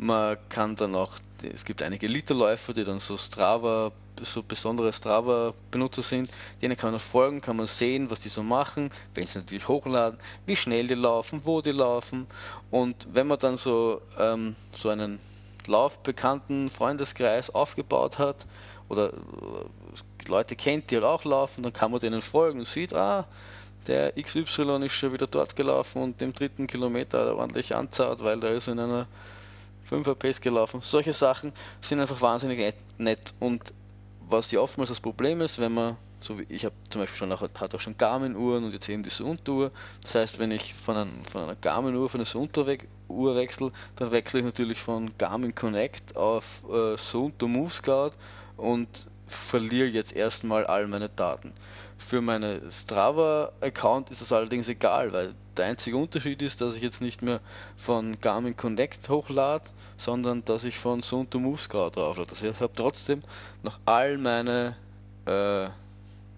[0.00, 6.02] man kann dann auch, es gibt einige Literläufer, die dann so Strava so besondere Strava-Benutzer
[6.02, 9.66] sind, denen kann man folgen, kann man sehen, was die so machen, wenn sie natürlich
[9.66, 12.26] hochladen, wie schnell die laufen, wo die laufen.
[12.70, 15.20] Und wenn man dann so, ähm, so einen
[15.66, 18.44] laufbekannten Freundeskreis aufgebaut hat
[18.88, 22.92] oder äh, Leute kennt, die halt auch laufen, dann kann man denen folgen und sieht,
[22.92, 23.26] ah,
[23.86, 28.38] der XY ist schon wieder dort gelaufen und im dritten Kilometer er ordentlich anzahlt, weil
[28.38, 29.06] der ist in einer
[29.88, 30.80] 5er Pace gelaufen.
[30.82, 33.72] Solche Sachen sind einfach wahnsinnig nett und
[34.30, 37.32] was ja oftmals das Problem ist, wenn man, so wie ich habe zum Beispiel schon,
[37.32, 39.72] hat auch schon Garmin-Uhren und jetzt eben diese Unteruhr.
[40.02, 44.40] Das heißt, wenn ich von, einem, von einer Garmin-Uhr von einer Sunto-Uhr wechsle, dann wechsle
[44.40, 48.12] ich natürlich von Garmin Connect auf äh, Sunto Move Scout
[48.56, 51.52] und verliere jetzt erstmal all meine Daten.
[51.98, 57.00] Für meine Strava-Account ist das allerdings egal, weil der einzige Unterschied ist, dass ich jetzt
[57.00, 57.40] nicht mehr
[57.76, 62.30] von Garmin Connect hochlade, sondern dass ich von Sunto Move Scout drauflade.
[62.30, 63.22] Das heißt, ich habe trotzdem
[63.62, 64.76] noch all meine,
[65.26, 65.68] äh,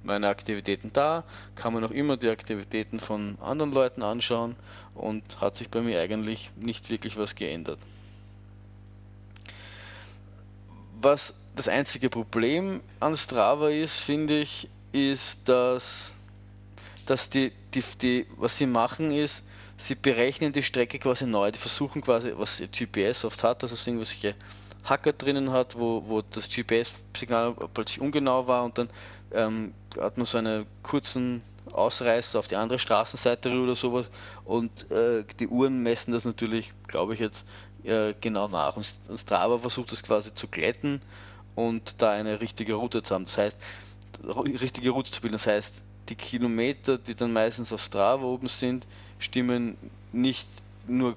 [0.02, 1.24] meine Aktivitäten da,
[1.55, 4.57] kann man noch immer die Aktivitäten von anderen Leuten anschauen
[4.94, 7.78] und hat sich bei mir eigentlich nicht wirklich was geändert.
[11.00, 16.15] Was das einzige Problem an Strava ist, finde ich, ist, dass,
[17.07, 21.59] dass die, die, die, was sie machen ist, sie berechnen die Strecke quasi neu, die
[21.59, 24.35] versuchen quasi, was GPS oft hat, dass es irgendwelche
[24.85, 28.91] Hacker drinnen hat, wo, wo das GPS-Signal plötzlich ungenau war und dann
[29.33, 34.11] ähm, hat man so einen kurzen Ausreißer auf die andere Straßenseite oder sowas
[34.45, 37.47] und äh, die Uhren messen das natürlich, glaube ich jetzt,
[37.85, 38.77] äh, genau nach.
[38.77, 38.85] Und
[39.17, 41.01] Strava versucht das quasi zu glätten
[41.55, 43.25] und da eine richtige Route zu haben.
[43.25, 43.59] Das heißt,
[44.37, 45.35] richtige Route zu bilden.
[45.35, 48.87] Das heißt, die Kilometer, die dann meistens auf Strava oben sind,
[49.19, 49.77] stimmen
[50.12, 50.49] nicht
[50.87, 51.17] nur,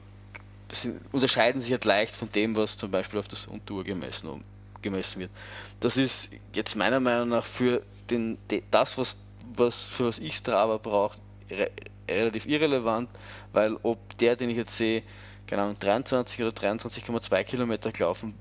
[0.72, 4.44] sind, unterscheiden sich halt leicht von dem, was zum Beispiel auf das Untour gemessen,
[4.82, 5.32] gemessen wird.
[5.80, 8.38] Das ist jetzt meiner Meinung nach für den,
[8.72, 9.18] das, was,
[9.56, 11.18] was für was ich Strava brauche,
[11.50, 11.72] re,
[12.08, 13.10] relativ irrelevant,
[13.52, 15.02] weil ob der, den ich jetzt sehe,
[15.48, 18.36] keine Ahnung, 23 oder 23,2 Kilometer gelaufen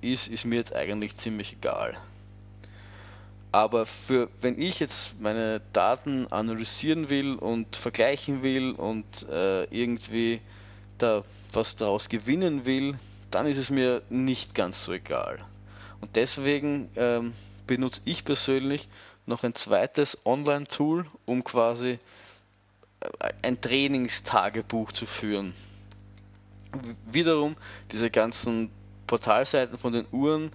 [0.00, 1.96] ist, ist mir jetzt eigentlich ziemlich egal.
[3.52, 10.40] Aber für, wenn ich jetzt meine Daten analysieren will und vergleichen will und äh, irgendwie
[10.98, 12.96] da was daraus gewinnen will,
[13.30, 15.40] dann ist es mir nicht ganz so egal.
[16.00, 17.32] Und deswegen ähm,
[17.66, 18.88] benutze ich persönlich
[19.26, 21.98] noch ein zweites Online-Tool, um quasi
[23.00, 25.54] äh, ein Trainingstagebuch zu führen.
[27.10, 27.56] Wiederum
[27.90, 28.70] diese ganzen
[29.10, 30.52] Portalseiten von den Uhren,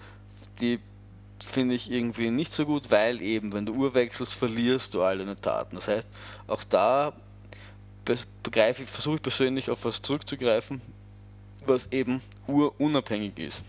[0.61, 0.79] die
[1.43, 5.17] finde ich irgendwie nicht so gut, weil eben, wenn du Uhr wechselst, verlierst du all
[5.17, 5.75] deine Daten.
[5.75, 6.07] Das heißt,
[6.47, 7.11] auch da
[8.43, 10.81] begreife ich, versuche ich persönlich auf was zurückzugreifen,
[11.65, 13.65] was eben urunabhängig ist.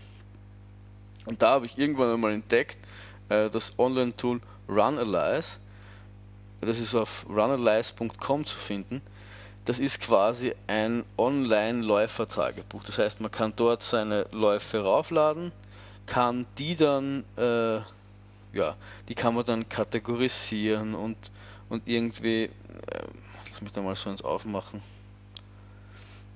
[1.25, 2.77] Und da habe ich irgendwann einmal entdeckt,
[3.27, 5.59] äh, das Online-Tool Runalyze.
[6.61, 9.01] Das ist auf runalyze.com zu finden.
[9.67, 12.85] Das ist quasi ein Online-Läufer-Tagebuch.
[12.85, 15.51] Das heißt, man kann dort seine Läufe raufladen,
[16.05, 17.79] kann die dann, äh,
[18.53, 18.77] ja,
[19.09, 21.17] die kann man dann kategorisieren und,
[21.67, 22.49] und irgendwie, äh,
[23.49, 24.81] lass mich da mal so eins aufmachen.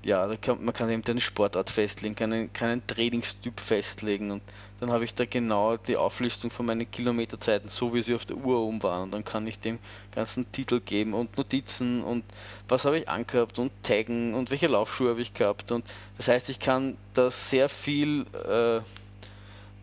[0.04, 4.32] Ja, kann, man kann eben eine Sportart festlegen, keinen, keinen Trainingstyp festlegen.
[4.32, 4.42] Und
[4.80, 8.38] dann habe ich da genau die Auflistung von meinen Kilometerzeiten, so wie sie auf der
[8.38, 9.04] Uhr oben waren.
[9.04, 9.78] Und dann kann ich dem
[10.12, 12.24] ganzen Titel geben und Notizen und
[12.68, 15.72] was habe ich angehabt und taggen und welche Laufschuhe habe ich gehabt.
[15.72, 15.86] Und
[16.18, 18.82] das heißt, ich kann da sehr viel äh,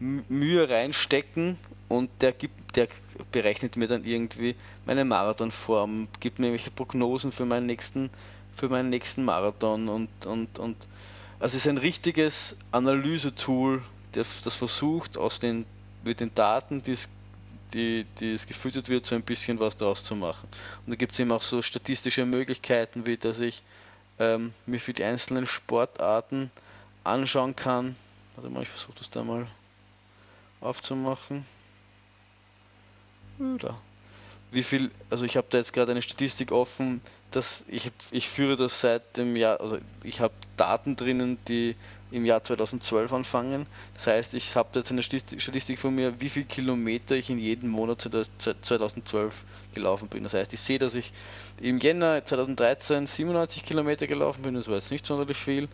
[0.00, 2.88] Mühe reinstecken und der gibt, der
[3.31, 8.11] berechnet mir dann irgendwie meine Marathonform, gibt mir irgendwelche Prognosen für meinen nächsten,
[8.59, 10.77] für meinen nächsten Marathon und, und, und
[11.40, 15.64] also es ist ein richtiges Analysetool, das, versucht aus den,
[16.05, 17.09] mit den Daten, die es
[17.73, 20.49] die, die es gefüttert wird, so ein bisschen was daraus zu machen.
[20.87, 23.62] Und da gibt es eben auch so statistische Möglichkeiten, wie dass ich
[24.18, 26.51] ähm, mir für die einzelnen Sportarten
[27.05, 27.94] anschauen kann.
[28.37, 29.47] Warte mal, ich versuche das da mal
[30.61, 31.44] aufzumachen.
[33.38, 33.79] Da.
[34.50, 38.56] Wie viel, also ich habe da jetzt gerade eine Statistik offen, dass ich, ich führe
[38.56, 41.76] das seit dem Jahr, also ich habe Daten drinnen, die
[42.11, 43.66] im Jahr 2012 anfangen.
[43.94, 47.38] Das heißt, ich habe da jetzt eine Statistik von mir, wie viel Kilometer ich in
[47.38, 50.22] jedem Monat 2012 gelaufen bin.
[50.22, 51.12] Das heißt, ich sehe, dass ich
[51.61, 55.68] im Jänner 2013 97 Kilometer gelaufen bin, das war jetzt nicht sonderlich viel.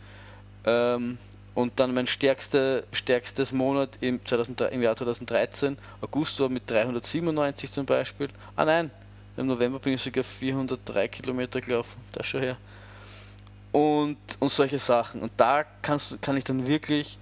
[0.66, 1.18] Ähm,
[1.54, 7.70] und dann mein stärkste, stärkstes Monat im, 2000, im Jahr 2013, August war mit 397
[7.70, 8.28] zum Beispiel.
[8.56, 8.90] Ah nein,
[9.36, 12.56] im November bin ich sogar 403 Kilometer gelaufen, das schon her.
[13.72, 15.22] Und, und solche Sachen.
[15.22, 17.18] Und da kannst, kann ich dann wirklich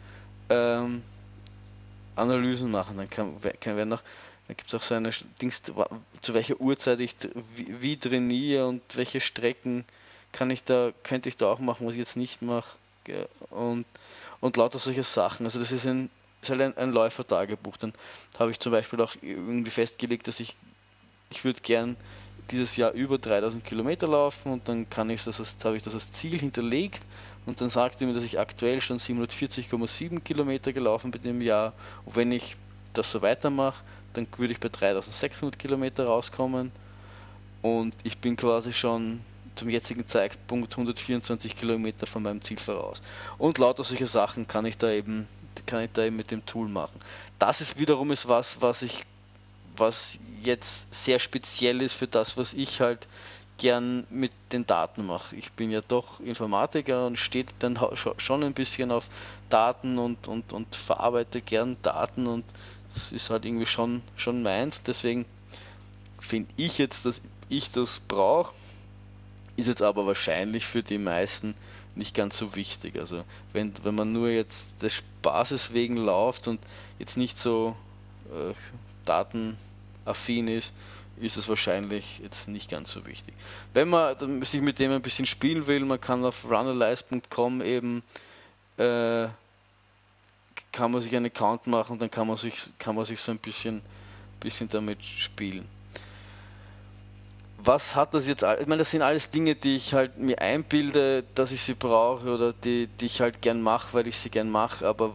[0.51, 1.03] ähm,
[2.17, 2.97] Analysen machen.
[2.97, 4.03] Dann kann, kann noch,
[4.49, 7.17] da gibt es auch so eine Dings, zu welcher Uhrzeit ich
[7.57, 9.85] wie, wie trainiere und welche Strecken
[10.33, 12.77] kann ich da, könnte ich da auch machen, was ich jetzt nicht mache.
[13.51, 13.87] Und
[14.43, 15.47] und lauter solche Sachen.
[15.47, 16.11] Also das ist ein,
[16.43, 17.79] ist halt ein, ein Läufertagebuch.
[17.79, 17.95] Dann
[18.39, 20.57] habe ich zum Beispiel auch irgendwie festgelegt, dass ich,
[21.31, 21.97] ich würde gern
[22.51, 25.95] dieses Jahr über 3000 Kilometer laufen und dann kann ich das, als, habe ich das
[25.95, 27.01] als Ziel hinterlegt
[27.47, 31.73] und dann sagte mir, dass ich aktuell schon 740,7 Kilometer gelaufen bin im Jahr
[32.05, 32.57] und wenn ich
[32.95, 36.73] das so weitermache, dann würde ich bei 3600 Kilometer rauskommen
[37.63, 39.21] und ich bin quasi schon
[39.55, 43.03] zum jetzigen Zeitpunkt 124 Kilometer von meinem Ziel voraus.
[43.39, 45.29] Und lauter solche Sachen kann ich da eben,
[45.67, 46.99] kann ich da eben mit dem Tool machen.
[47.39, 49.05] Das ist wiederum ist was, was ich,
[49.77, 53.07] was jetzt sehr speziell ist für das, was ich halt
[53.59, 55.37] gern mit den Daten mache.
[55.37, 57.79] Ich bin ja doch Informatiker und steht dann
[58.17, 59.09] schon ein bisschen auf
[59.51, 62.45] Daten und, und, und verarbeite gern Daten und
[62.95, 64.83] das ist halt irgendwie schon, schon meins.
[64.83, 65.25] Deswegen
[66.19, 68.53] finde ich jetzt, dass ich das brauche,
[69.63, 71.55] ist jetzt aber wahrscheinlich für die meisten
[71.95, 72.99] nicht ganz so wichtig.
[72.99, 76.61] Also wenn, wenn man nur jetzt des Spaßes wegen läuft und
[76.99, 77.77] jetzt nicht so
[78.31, 78.55] äh,
[79.05, 80.75] datenaffin ist,
[81.17, 83.35] ist es wahrscheinlich jetzt nicht ganz so wichtig.
[83.75, 88.03] Wenn man sich mit dem ein bisschen spielen will, man kann auf runalyze.com eben
[88.79, 89.29] äh,
[90.73, 93.39] kann man sich einen Account machen dann kann man sich kann man sich so ein
[93.39, 93.83] bisschen
[94.41, 95.69] bisschen damit spielen
[97.65, 98.43] was hat das jetzt?
[98.43, 102.29] Ich meine, das sind alles Dinge, die ich halt mir einbilde, dass ich sie brauche
[102.29, 104.87] oder die, die ich halt gern mache, weil ich sie gern mache.
[104.87, 105.15] Aber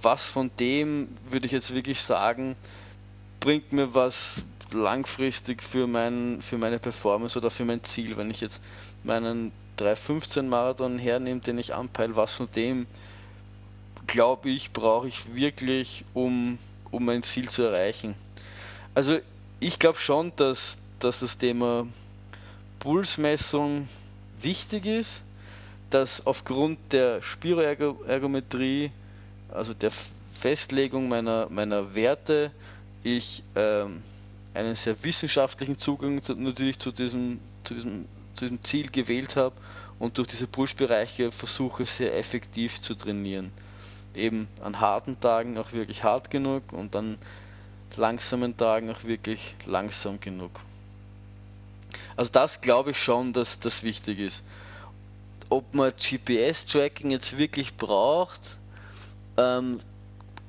[0.00, 2.56] was von dem würde ich jetzt wirklich sagen,
[3.40, 4.42] bringt mir was
[4.72, 8.16] langfristig für, mein, für meine Performance oder für mein Ziel?
[8.16, 8.62] Wenn ich jetzt
[9.02, 12.86] meinen 315 Marathon hernehme, den ich anpeile, was von dem
[14.06, 16.58] glaube ich, brauche ich wirklich, um,
[16.90, 18.14] um mein Ziel zu erreichen?
[18.94, 19.18] Also
[19.60, 21.86] ich glaube schon, dass dass das Thema
[22.78, 23.88] Pulsmessung
[24.40, 25.24] wichtig ist,
[25.90, 28.90] dass aufgrund der Spiroergometrie,
[29.50, 29.90] also der
[30.32, 32.50] Festlegung meiner, meiner Werte,
[33.02, 34.02] ich ähm,
[34.54, 39.54] einen sehr wissenschaftlichen Zugang zu, natürlich zu diesem, zu, diesem, zu diesem Ziel gewählt habe
[39.98, 43.52] und durch diese Pulsbereiche versuche sehr effektiv zu trainieren.
[44.14, 47.18] Eben an harten Tagen auch wirklich hart genug und an
[47.96, 50.60] langsamen Tagen auch wirklich langsam genug.
[52.16, 54.44] Also das glaube ich schon, dass das wichtig ist.
[55.50, 58.58] Ob man GPS-Tracking jetzt wirklich braucht,
[59.36, 59.80] ähm,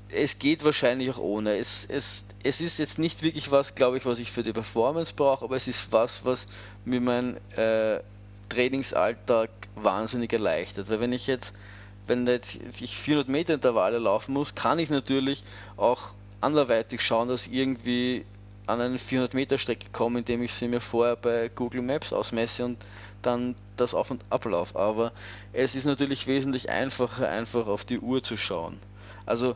[0.09, 1.57] es geht wahrscheinlich auch ohne.
[1.57, 5.13] Es, es, es ist jetzt nicht wirklich was, glaube ich, was ich für die Performance
[5.15, 6.47] brauche, aber es ist was, was
[6.85, 7.99] mir mein äh,
[8.49, 10.89] Trainingsalltag wahnsinnig erleichtert.
[10.89, 11.55] Weil wenn ich jetzt,
[12.05, 15.43] wenn jetzt ich 400 Meter Intervalle laufen muss, kann ich natürlich
[15.75, 18.25] auch anderweitig schauen, dass irgendwie
[18.67, 22.65] an eine 400 Meter Strecke komme, indem ich sie mir vorher bei Google Maps ausmesse
[22.65, 22.77] und
[23.21, 24.75] dann das Auf- und Ablauf.
[24.75, 25.11] Aber
[25.53, 28.79] es ist natürlich wesentlich einfacher, einfach auf die Uhr zu schauen.
[29.25, 29.55] Also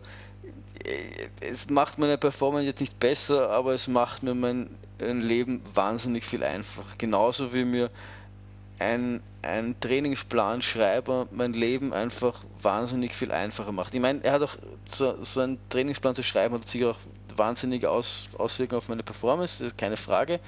[0.83, 4.69] äh, es macht meine Performance jetzt nicht besser, aber es macht mir mein
[4.99, 6.93] Leben wahnsinnig viel einfacher.
[6.97, 7.89] Genauso wie mir
[8.79, 10.61] ein, ein Trainingsplan
[11.31, 13.93] mein Leben einfach wahnsinnig viel einfacher macht.
[13.93, 16.99] Ich meine, er hat auch so, so einen Trainingsplan zu schreiben, hat sicher auch
[17.37, 20.39] wahnsinnige Aus, Auswirkungen auf meine Performance, keine Frage.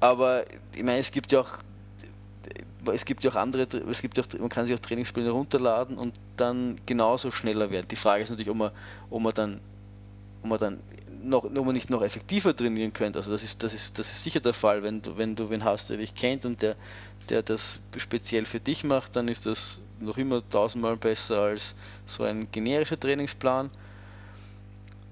[0.00, 0.44] Aber
[0.74, 1.58] ich meine, es gibt ja auch
[2.86, 5.98] es gibt ja auch andere, es gibt ja auch, man kann sich auch Trainingspläne runterladen
[5.98, 7.86] und dann genauso schneller werden.
[7.88, 8.70] Die Frage ist natürlich, ob man,
[9.10, 9.60] ob man dann,
[10.42, 10.80] ob man dann
[11.22, 13.18] noch, ob man nicht noch effektiver trainieren könnte.
[13.18, 15.64] Also das ist, das ist, das ist sicher der Fall, wenn du, wenn du wen
[15.64, 16.76] hast, der dich kennt und der,
[17.28, 21.74] der das speziell für dich macht, dann ist das noch immer tausendmal besser als
[22.06, 23.70] so ein generischer Trainingsplan.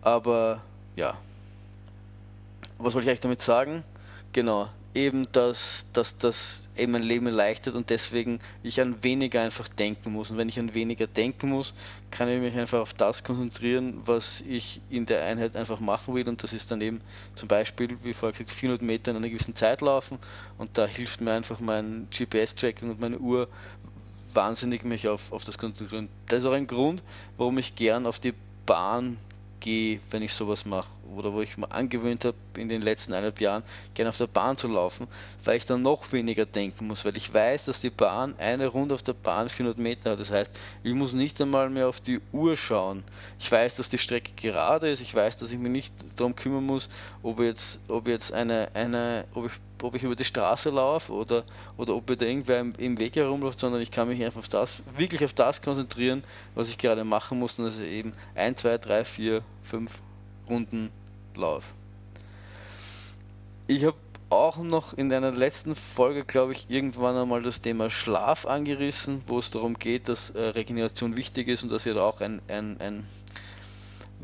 [0.01, 0.63] Aber
[0.99, 1.17] ja.
[2.79, 3.85] Was wollte ich eigentlich damit sagen?
[4.33, 9.69] Genau, eben, dass, dass das eben mein Leben erleichtert und deswegen ich an weniger einfach
[9.69, 10.31] denken muss.
[10.31, 11.73] Und wenn ich an weniger denken muss,
[12.11, 16.29] kann ich mich einfach auf das konzentrieren, was ich in der Einheit einfach machen will.
[16.29, 17.01] Und das ist dann eben
[17.37, 20.19] zum Beispiel, wie vorher gesagt, 400 Meter in einer gewissen Zeit laufen.
[20.59, 23.49] Und da hilft mir einfach mein GPS-Tracking und meine Uhr
[24.35, 26.09] wahnsinnig, mich auf, auf das konzentrieren.
[26.27, 27.05] Das ist auch ein Grund,
[27.37, 28.35] warum ich gern auf die
[28.67, 29.19] Bahn
[29.61, 33.41] gehe, wenn ich sowas mache, oder wo ich mir angewöhnt habe, in den letzten eineinhalb
[33.41, 33.63] Jahren
[33.95, 35.07] gerne auf der Bahn zu laufen,
[35.45, 38.95] weil ich dann noch weniger denken muss, weil ich weiß, dass die Bahn eine Runde
[38.95, 40.21] auf der Bahn 400 Meter hat.
[40.21, 43.05] Das heißt, ich muss nicht einmal mehr auf die Uhr schauen.
[43.39, 45.01] Ich weiß, dass die Strecke gerade ist.
[45.01, 46.89] Ich weiß, dass ich mich nicht darum kümmern muss,
[47.23, 49.53] ob jetzt, ob jetzt eine, eine, ob ich
[49.83, 51.45] ob ich über die Straße laufe oder,
[51.77, 54.49] oder ob mir da irgendwer im, im, Weg herumläuft, sondern ich kann mich einfach auf
[54.49, 56.23] das, wirklich auf das konzentrieren,
[56.55, 59.91] was ich gerade machen muss und das ist eben 1, 2, 3, 4, 5
[60.49, 60.91] Runden
[61.35, 61.73] Lauf.
[63.67, 63.97] Ich habe
[64.31, 69.39] auch noch in einer letzten Folge, glaube ich, irgendwann einmal das Thema Schlaf angerissen, wo
[69.39, 73.07] es darum geht, dass äh, Regeneration wichtig ist und dass ja auch ein, ein, ein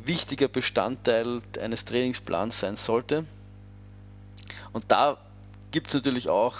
[0.05, 3.25] wichtiger Bestandteil eines Trainingsplans sein sollte.
[4.73, 5.19] Und da
[5.75, 6.57] gibt es natürlich auch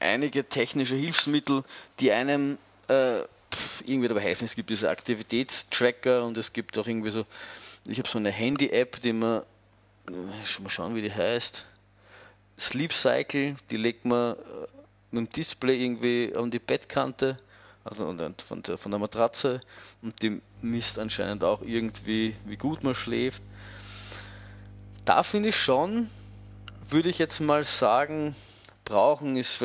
[0.00, 1.62] einige technische Hilfsmittel,
[2.00, 2.58] die einem
[2.88, 3.20] äh,
[3.84, 4.44] irgendwie dabei helfen.
[4.44, 7.24] Es gibt diese Aktivitätstracker und es gibt auch irgendwie so
[7.86, 9.42] ich habe so eine Handy-App, die man,
[10.08, 11.66] äh, mal schauen, wie die heißt.
[12.58, 14.38] Sleep Cycle, die legt man äh,
[15.10, 17.38] mit dem Display irgendwie an die Bettkante,
[17.84, 18.06] also
[18.46, 19.60] von der, von der Matratze
[20.00, 23.42] und die misst anscheinend auch irgendwie, wie gut man schläft.
[25.04, 26.08] Da finde ich schon,
[26.88, 28.34] würde ich jetzt mal sagen,
[28.84, 29.62] brauchen ist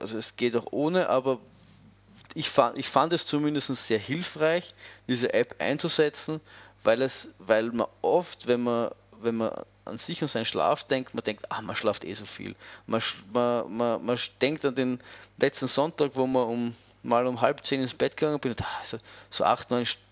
[0.00, 1.38] also es geht auch ohne, aber
[2.34, 4.74] ich fand, ich fand es zumindest sehr hilfreich,
[5.08, 6.40] diese App einzusetzen,
[6.84, 8.90] weil es, weil man oft, wenn man,
[9.20, 9.50] wenn man
[9.84, 12.54] an sich und seinen Schlaf denkt, man denkt, ah, man schlaft eh so viel.
[12.86, 13.02] Man,
[13.32, 14.98] man, man, man denkt an den
[15.38, 18.98] letzten Sonntag, wo man um mal um halb zehn ins Bett gegangen bin, also
[19.30, 20.07] so acht, neun Stunden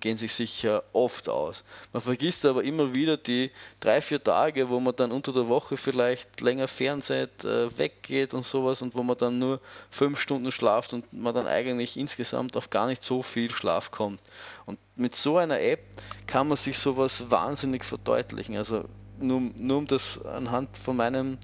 [0.00, 1.64] gehen sich sicher oft aus.
[1.92, 3.50] Man vergisst aber immer wieder die
[3.80, 8.44] drei, vier Tage, wo man dann unter der Woche vielleicht länger Fernsehen äh, weggeht und
[8.44, 12.70] sowas und wo man dann nur fünf Stunden schlaft und man dann eigentlich insgesamt auf
[12.70, 14.20] gar nicht so viel Schlaf kommt.
[14.66, 15.80] Und mit so einer App
[16.26, 18.56] kann man sich sowas wahnsinnig verdeutlichen.
[18.56, 18.84] Also
[19.20, 21.38] nur, nur um das anhand von meinem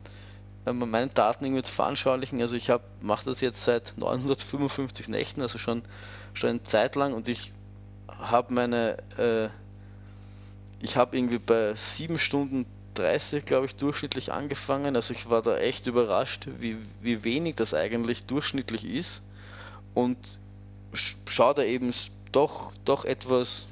[0.66, 2.40] äh, meinen Daten irgendwie zu veranschaulichen.
[2.40, 5.82] Also ich mache das jetzt seit 955 Nächten, also schon
[6.34, 7.52] schon eine Zeit lang und ich
[8.08, 9.48] habe meine, äh,
[10.80, 14.96] ich habe irgendwie bei 7 Stunden 30, glaube ich, durchschnittlich angefangen.
[14.96, 19.22] Also ich war da echt überrascht, wie, wie wenig das eigentlich durchschnittlich ist.
[19.94, 20.38] Und
[20.92, 21.92] schaue da eben
[22.32, 23.68] doch, doch etwas,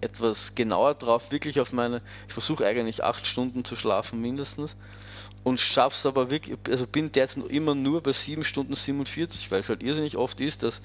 [0.00, 4.76] etwas genauer drauf, wirklich auf meine, ich versuche eigentlich 8 Stunden zu schlafen mindestens
[5.42, 9.68] und schaff's aber wirklich, also bin derzeit immer nur bei 7 Stunden 47, weil es
[9.68, 10.82] halt irrsinnig oft ist, dass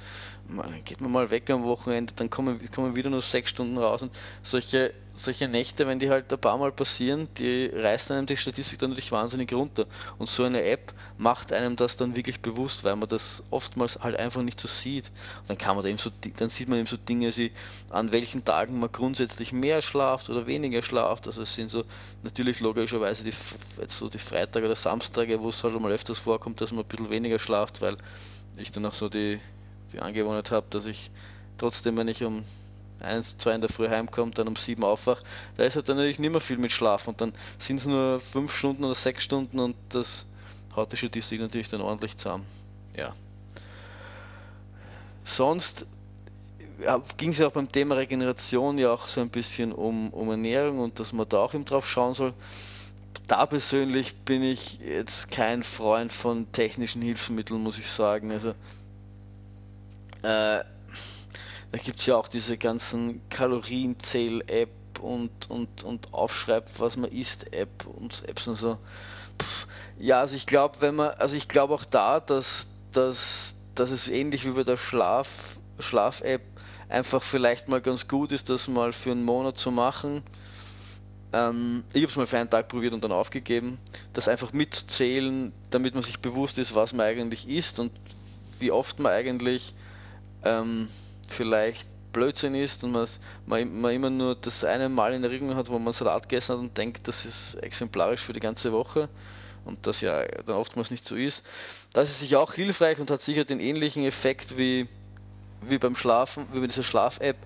[0.47, 4.01] man, geht man mal weg am Wochenende, dann kommen, kommen wieder nur 6 Stunden raus
[4.01, 4.11] und
[4.43, 8.79] solche, solche Nächte, wenn die halt ein paar Mal passieren, die reißen einem die Statistik
[8.79, 9.85] dann natürlich wahnsinnig runter.
[10.17, 14.17] Und so eine App macht einem das dann wirklich bewusst, weil man das oftmals halt
[14.17, 15.05] einfach nicht so sieht.
[15.41, 17.51] Und dann kann man da eben so, dann sieht man eben so Dinge wie,
[17.89, 21.27] an welchen Tagen man grundsätzlich mehr schlaft oder weniger schlaft.
[21.27, 21.85] Also es sind so
[22.23, 23.33] natürlich logischerweise die,
[23.87, 27.09] so die Freitage oder Samstage, wo es halt mal öfters vorkommt, dass man ein bisschen
[27.09, 27.97] weniger schlaft, weil
[28.57, 29.39] ich dann auch so die,
[29.93, 31.09] die Angewohnheit habe, dass ich
[31.57, 32.43] trotzdem, wenn ich um
[32.99, 35.21] 1, 2 in der Früh heimkommt, dann um 7 aufwach,
[35.57, 38.19] da ist halt dann natürlich nicht mehr viel mit Schlaf und dann sind es nur
[38.19, 40.25] 5 Stunden oder 6 Stunden und das
[40.75, 42.45] haut die Statistik natürlich dann ordentlich zusammen.
[42.95, 43.13] Ja.
[45.23, 45.85] Sonst
[47.17, 50.79] ging es ja auch beim Thema Regeneration ja auch so ein bisschen um, um Ernährung
[50.79, 52.33] und dass man da auch eben drauf schauen soll.
[53.27, 58.31] Da persönlich bin ich jetzt kein Freund von technischen Hilfsmitteln, muss ich sagen.
[58.31, 58.53] Also
[60.21, 60.63] äh,
[61.75, 64.69] da gibt es ja auch diese ganzen Kalorienzähl-App
[65.01, 68.77] und, und, und Aufschreib, was man isst, App und Apps und so.
[69.99, 74.07] Ja, also ich glaube, wenn man, also ich glaube auch da, dass, dass, dass es
[74.07, 76.43] ähnlich wie bei der Schlaf, Schlaf-App
[76.87, 80.23] einfach vielleicht mal ganz gut ist, das mal für einen Monat zu machen.
[81.33, 83.79] Ähm, ich habe es mal für einen Tag probiert und dann aufgegeben,
[84.13, 87.91] das einfach mitzuzählen, damit man sich bewusst ist, was man eigentlich isst und
[88.59, 89.73] wie oft man eigentlich
[90.45, 90.87] ähm,
[91.31, 93.07] vielleicht Blödsinn ist und man,
[93.45, 96.77] man immer nur das eine Mal in Erinnerung hat, wo man Salat gegessen hat und
[96.77, 99.09] denkt, das ist exemplarisch für die ganze Woche
[99.65, 101.45] und das ja dann oftmals nicht so ist.
[101.91, 104.87] Das ist sicher auch hilfreich und hat sicher den ähnlichen Effekt wie,
[105.61, 107.37] wie beim Schlafen, wie bei dieser Schlaf-App,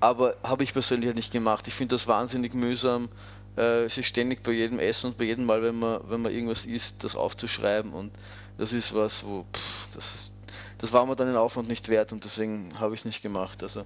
[0.00, 1.68] aber habe ich persönlich nicht gemacht.
[1.68, 3.08] Ich finde das wahnsinnig mühsam,
[3.54, 6.64] äh, sich ständig bei jedem Essen und bei jedem Mal, wenn man, wenn man irgendwas
[6.64, 8.10] isst, das aufzuschreiben und
[8.56, 10.32] das ist was, wo pff, das ist
[10.78, 13.62] das war mir dann den Aufwand nicht wert und deswegen habe ich es nicht gemacht.
[13.62, 13.84] Also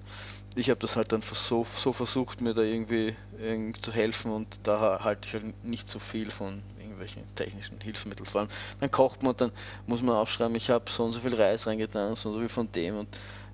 [0.57, 4.61] ich habe das halt dann so, so versucht, mir da irgendwie, irgendwie, zu helfen und
[4.63, 8.27] da halte ich halt nicht so viel von irgendwelchen technischen Hilfsmitteln.
[8.27, 8.51] Vor allem
[8.81, 9.53] dann kocht man und dann
[9.87, 12.49] muss man aufschreiben, ich habe so und so viel Reis reingetan, so und so viel
[12.49, 13.09] von dem und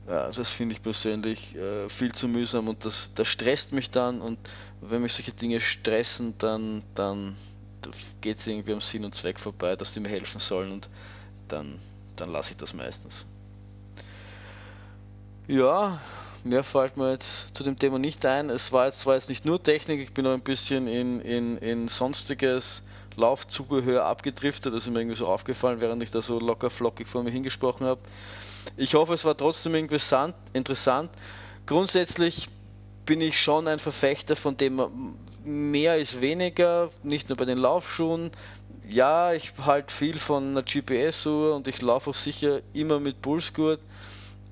[0.09, 4.22] ja, das finde ich persönlich äh, viel zu mühsam und das, das stresst mich dann
[4.22, 4.38] und
[4.80, 7.36] wenn mich solche Dinge stressen, dann, dann
[8.20, 10.88] geht es irgendwie am Sinn und Zweck vorbei, dass die mir helfen sollen und
[11.48, 11.78] dann
[12.20, 13.26] dann lasse ich das meistens.
[15.46, 16.00] Ja,
[16.44, 18.50] mehr fällt mir jetzt zu dem Thema nicht ein.
[18.50, 21.58] Es war jetzt zwar jetzt nicht nur Technik, ich bin auch ein bisschen in, in,
[21.58, 22.84] in sonstiges
[23.16, 27.22] Laufzubehör abgedriftet, das ist mir irgendwie so aufgefallen, während ich da so locker flockig vor
[27.22, 28.00] mir hingesprochen habe.
[28.76, 30.34] Ich hoffe, es war trotzdem interessant.
[30.52, 31.10] interessant.
[31.66, 32.48] Grundsätzlich
[33.09, 38.30] bin ich schon ein Verfechter von dem mehr ist weniger, nicht nur bei den Laufschuhen,
[38.86, 43.80] ja, ich halte viel von einer GPS-Uhr und ich laufe auch sicher immer mit Pulsgurt.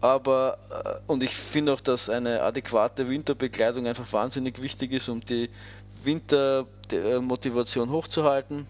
[0.01, 5.21] Aber, äh, und ich finde auch, dass eine adäquate Winterbekleidung einfach wahnsinnig wichtig ist, um
[5.21, 5.51] die
[6.05, 8.67] Wintermotivation hochzuhalten.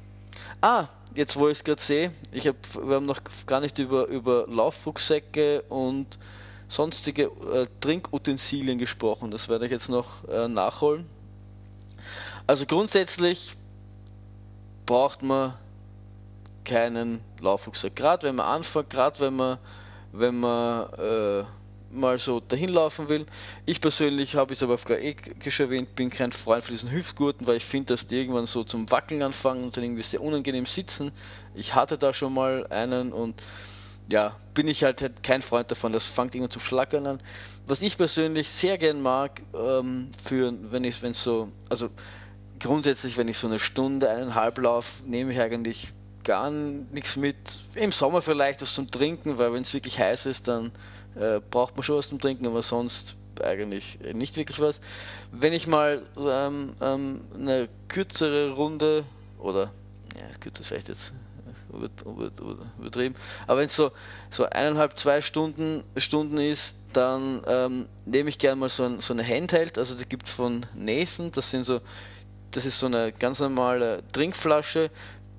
[0.63, 4.07] Ah, jetzt wo ich es gerade sehe, ich hab, wir haben noch gar nicht über,
[4.07, 6.19] über Laufrucksäcke und
[6.69, 9.31] sonstige äh, Trinkutensilien gesprochen.
[9.31, 11.07] Das werde ich jetzt noch äh, nachholen,
[12.47, 13.57] Also grundsätzlich
[14.85, 15.55] braucht man
[16.65, 17.95] keinen Laufrucksack.
[17.95, 19.59] Gerade wenn man anfängt, gerade wenn man,
[20.13, 21.45] wenn man äh,
[21.91, 23.27] mal so dahin laufen will.
[23.65, 25.17] Ich persönlich habe es aber vorher eh
[25.51, 28.65] schon erwähnt, bin kein Freund von diesen Hüftgurten, weil ich finde, dass die irgendwann so
[28.65, 31.13] zum Wackeln anfangen und dann irgendwie sehr unangenehm sitzen.
[31.55, 33.43] Ich hatte da schon mal einen und
[34.09, 35.93] ja, bin ich halt, kein Freund davon.
[35.93, 37.19] Das fängt irgendwann zum Schlackern an.
[37.67, 41.91] Was ich persönlich sehr gern mag, ähm, für wenn ich, wenn so, also
[42.61, 45.93] grundsätzlich, wenn ich so eine Stunde, eineinhalb laufe, nehme ich eigentlich
[46.25, 47.37] gar nichts mit.
[47.75, 50.73] Im Sommer vielleicht was zum Trinken, weil wenn es wirklich heiß ist, dann
[51.15, 54.81] äh, braucht man schon was zum Trinken, aber sonst eigentlich nicht wirklich was.
[55.31, 59.05] Wenn ich mal ähm, ähm, eine kürzere Runde
[59.39, 59.71] oder
[60.17, 61.13] ja, kürzer ist vielleicht jetzt
[62.79, 63.15] übertrieben,
[63.47, 63.93] aber wenn es so,
[64.31, 69.13] so eineinhalb, zwei Stunden, Stunden ist, dann ähm, nehme ich gerne mal so, ein, so
[69.13, 71.81] eine Handheld, also die gibt es von Nathan, das sind so
[72.57, 74.91] das ist so eine ganz normale Trinkflasche,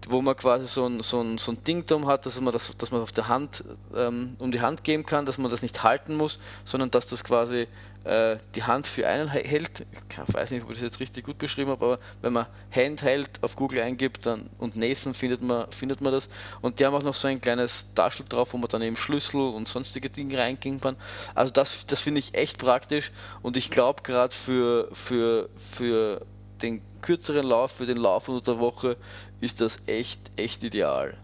[0.07, 2.75] wo man quasi so ein, so ein, so ein Ding drum hat, dass man das,
[2.77, 3.63] dass man auf der Hand
[3.95, 7.23] ähm, um die Hand geben kann, dass man das nicht halten muss, sondern dass das
[7.23, 7.67] quasi
[8.03, 9.85] äh, die Hand für einen hält.
[10.09, 13.29] Ich weiß nicht, ob ich das jetzt richtig gut beschrieben habe, aber wenn man Handheld
[13.41, 16.29] auf Google eingibt dann, und Nathan findet man, findet man das.
[16.61, 19.41] Und die haben auch noch so ein kleines Taschel drauf, wo man dann eben Schlüssel
[19.41, 20.95] und sonstige Dinge reingehen kann.
[21.35, 26.21] Also das, das finde ich echt praktisch und ich glaube gerade für, für, für
[26.61, 28.97] den kürzeren Lauf, für den Lauf unter der Woche
[29.39, 31.17] ist das echt, echt ideal.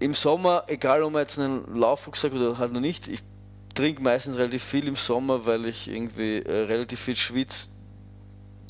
[0.00, 3.20] Im Sommer, egal ob man jetzt einen Laufrucksack oder halt noch nicht, ich
[3.74, 7.70] trinke meistens relativ viel im Sommer, weil ich irgendwie äh, relativ viel schwitze.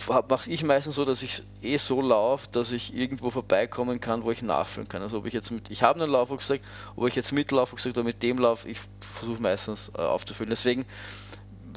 [0.06, 4.30] Mache ich meistens so, dass ich eh so laufe, dass ich irgendwo vorbeikommen kann, wo
[4.30, 5.00] ich nachfüllen kann.
[5.00, 6.60] Also ob ich jetzt mit, ich habe einen Laufrucksack,
[6.94, 10.50] ob ich jetzt mit Laufrucksack oder mit dem laufe, ich versuche meistens äh, aufzufüllen.
[10.50, 10.84] Deswegen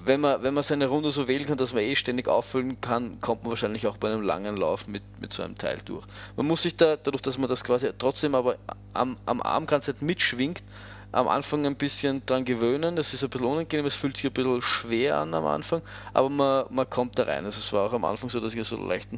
[0.06, 3.20] wenn man, wenn man seine Runde so wählen kann, dass man eh ständig auffüllen kann,
[3.22, 6.06] kommt man wahrscheinlich auch bei einem langen Lauf mit, mit so einem Teil durch.
[6.36, 8.58] Man muss sich da, dadurch, dass man das quasi trotzdem aber
[8.94, 10.64] am, am Arm ganz nicht mitschwingt,
[11.12, 12.96] am Anfang ein bisschen dran gewöhnen.
[12.96, 15.82] Das ist ein bisschen unangenehm, es fühlt sich ein bisschen schwer an am Anfang,
[16.14, 17.46] aber man, man kommt da rein.
[17.46, 19.18] Also es war auch am Anfang so, dass ich so einen leichten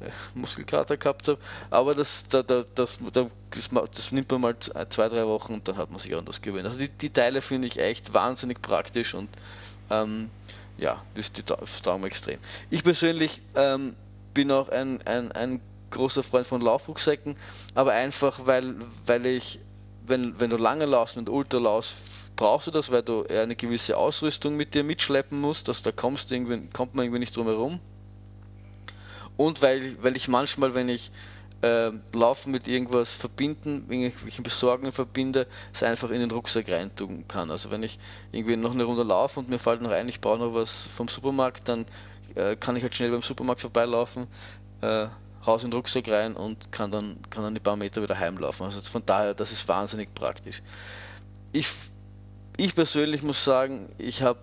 [0.00, 1.38] äh, Muskelkater gehabt habe,
[1.70, 5.68] aber das, da, da, das, da, das, das, nimmt man mal zwei, drei Wochen und
[5.68, 6.66] dann hat man sich an das gewöhnt.
[6.66, 9.30] Also die, die Teile finde ich echt wahnsinnig praktisch und
[9.90, 10.30] ähm,
[10.78, 11.42] ja, das ist die
[11.82, 12.38] Traum extrem.
[12.70, 13.96] Ich persönlich ähm,
[14.34, 15.60] bin auch ein, ein, ein
[15.90, 17.36] großer Freund von Laufrucksäcken,
[17.74, 18.74] aber einfach weil,
[19.06, 19.60] weil ich,
[20.06, 21.96] wenn, wenn du lange laufst und Ultra laufst,
[22.36, 26.30] brauchst du das, weil du eine gewisse Ausrüstung mit dir mitschleppen musst, dass da kommst
[26.30, 27.80] du irgendwie, kommt man irgendwie nicht drum herum.
[29.36, 31.10] Und weil, weil ich manchmal, wenn ich
[31.62, 37.50] äh, Laufen mit irgendwas verbinden, irgendwelchen Besorgungen verbinde, es einfach in den Rucksack reintun kann.
[37.50, 37.98] Also wenn ich
[38.32, 41.08] irgendwie noch eine Runde laufe und mir fällt noch ein, ich brauche noch was vom
[41.08, 41.86] Supermarkt, dann
[42.34, 44.26] äh, kann ich halt schnell beim Supermarkt vorbeilaufen,
[44.82, 45.06] äh,
[45.46, 48.66] raus in den Rucksack rein und kann dann, kann dann die paar Meter wieder heimlaufen.
[48.66, 50.62] Also von daher, das ist wahnsinnig praktisch.
[51.52, 51.68] Ich,
[52.56, 54.40] ich persönlich muss sagen, ich habe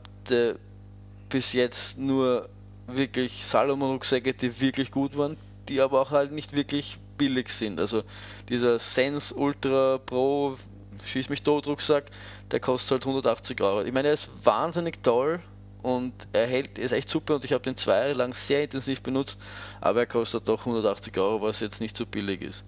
[1.30, 2.49] bis jetzt nur
[2.88, 5.38] wirklich Salomon-Rucksäcke, die wirklich gut waren,
[5.68, 7.80] die aber auch halt nicht wirklich billig sind.
[7.80, 8.03] Also
[8.49, 10.57] dieser Sense Ultra Pro
[11.03, 12.05] Schieß mich tot Rucksack,
[12.51, 13.82] der kostet halt 180 Euro.
[13.82, 15.41] Ich meine, er ist wahnsinnig toll
[15.82, 18.63] und er hält, er ist echt super und ich habe den zwei Jahre lang sehr
[18.63, 19.39] intensiv benutzt,
[19.82, 22.65] aber er kostet doch 180 Euro, was jetzt nicht so billig ist.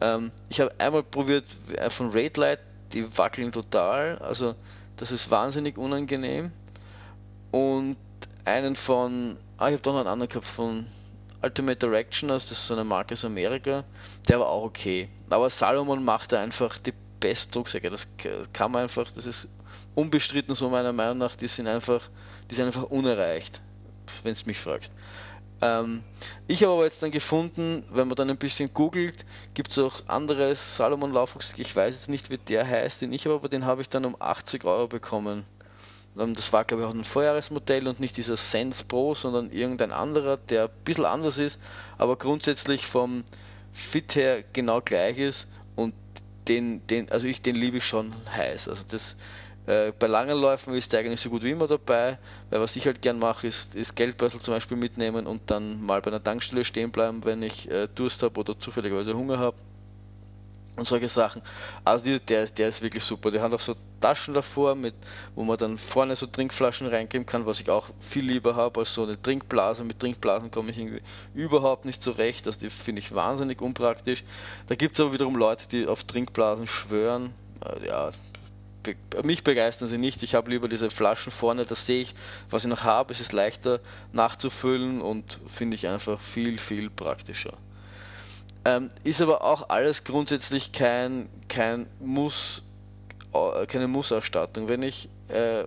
[0.00, 1.44] Ähm, ich habe einmal probiert
[1.74, 2.60] äh, von Raidlight,
[2.92, 4.54] die wackeln total, also
[4.96, 6.52] das ist wahnsinnig unangenehm.
[7.50, 7.96] Und
[8.44, 10.86] einen von, ah, ich habe doch noch einen anderen gehabt von
[11.42, 13.84] Ultimate Direction, also das ist so eine Marke aus Amerika,
[14.28, 15.08] der war auch okay.
[15.30, 17.90] Aber Salomon macht da einfach die besten Drucksäcke.
[17.90, 18.08] Das
[18.52, 19.48] kann man einfach, das ist
[19.94, 22.08] unbestritten so meiner Meinung nach, die sind einfach,
[22.50, 23.60] die sind einfach unerreicht,
[24.22, 24.92] wenn du mich fragst.
[25.62, 26.02] Ähm,
[26.46, 29.24] ich habe aber jetzt dann gefunden, wenn man dann ein bisschen googelt,
[29.54, 31.62] gibt es auch andere Salomon Laufrucksäcke.
[31.62, 34.04] Ich weiß jetzt nicht, wie der heißt, den ich habe, aber den habe ich dann
[34.04, 35.44] um 80 Euro bekommen.
[36.18, 39.92] Ähm, das war, glaube ich, auch ein Vorjahresmodell und nicht dieser Sense Pro, sondern irgendein
[39.92, 41.60] anderer, der ein bisschen anders ist,
[41.98, 43.24] aber grundsätzlich vom
[43.72, 45.94] Fit her genau gleich ist und
[46.48, 48.68] den, den, also ich, den liebe ich schon heiß.
[48.68, 49.16] Also das,
[49.66, 52.18] äh, bei langen Läufen ist der eigentlich so gut wie immer dabei,
[52.50, 56.00] weil was ich halt gern mache, ist, ist Geldbeutel zum Beispiel mitnehmen und dann mal
[56.00, 59.56] bei einer Tankstelle stehen bleiben, wenn ich äh, Durst habe oder zufälligerweise Hunger habe
[60.76, 61.42] und solche Sachen.
[61.84, 63.30] Also die, der, der ist wirklich super.
[63.30, 64.94] Der hat auch so Taschen davor, mit,
[65.34, 68.94] wo man dann vorne so Trinkflaschen reingeben kann, was ich auch viel lieber habe als
[68.94, 69.84] so eine Trinkblase.
[69.84, 71.02] Mit Trinkblasen komme ich irgendwie
[71.34, 72.46] überhaupt nicht zurecht.
[72.46, 74.22] Also die finde ich wahnsinnig unpraktisch.
[74.66, 77.32] Da gibt es aber wiederum Leute, die auf Trinkblasen schwören.
[77.64, 78.10] Äh, ja,
[79.24, 80.22] mich begeistern sie nicht.
[80.22, 82.14] Ich habe lieber diese Flaschen vorne, da sehe ich,
[82.50, 83.12] was ich noch habe.
[83.12, 83.80] Es ist leichter
[84.12, 87.54] nachzufüllen und finde ich einfach viel, viel praktischer.
[88.66, 92.64] Ähm, ist aber auch alles grundsätzlich kein, kein Muss,
[93.32, 94.66] äh, keine Mussausstattung.
[94.66, 95.62] Wenn ich, äh,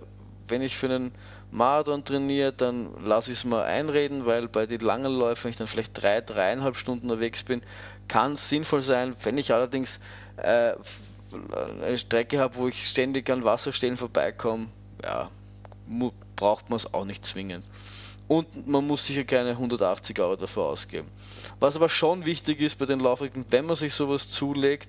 [0.48, 1.12] wenn ich für einen
[1.50, 5.56] Marathon trainiere, dann lasse ich es mal einreden, weil bei den langen Läufen, wenn ich
[5.56, 7.62] dann vielleicht drei, dreieinhalb Stunden unterwegs bin,
[8.06, 9.16] kann es sinnvoll sein.
[9.22, 10.00] Wenn ich allerdings
[10.36, 10.74] äh,
[11.82, 14.66] eine Strecke habe, wo ich ständig an Wasserstellen vorbeikomme,
[15.02, 15.30] ja,
[16.40, 17.64] braucht man es auch nicht zwingend.
[18.26, 21.08] Und man muss sicher keine 180 Euro dafür ausgeben.
[21.58, 24.88] Was aber schon wichtig ist bei den Laufregeln, wenn man sich sowas zulegt,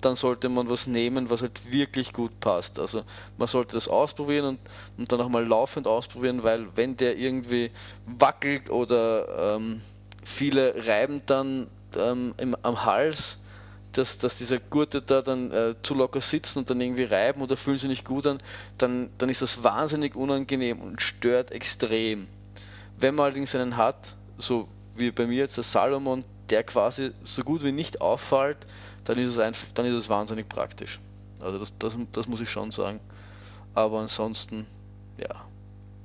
[0.00, 2.78] dann sollte man was nehmen, was halt wirklich gut passt.
[2.78, 3.02] Also
[3.36, 4.58] man sollte das ausprobieren und,
[4.96, 7.70] und dann auch mal laufend ausprobieren, weil wenn der irgendwie
[8.06, 9.82] wackelt oder ähm,
[10.24, 13.38] viele reiben dann ähm, im, am Hals,
[13.98, 17.56] dass, dass diese Gurte da dann äh, zu locker sitzen und dann irgendwie reiben oder
[17.56, 18.38] fühlen sich nicht gut an,
[18.78, 22.28] dann, dann ist das wahnsinnig unangenehm und stört extrem.
[22.96, 27.42] Wenn man allerdings einen hat, so wie bei mir jetzt der Salomon, der quasi so
[27.42, 28.58] gut wie nicht auffällt,
[29.04, 31.00] dann ist es, einfach, dann ist es wahnsinnig praktisch.
[31.40, 33.00] Also das, das, das muss ich schon sagen.
[33.74, 34.66] Aber ansonsten,
[35.18, 35.44] ja,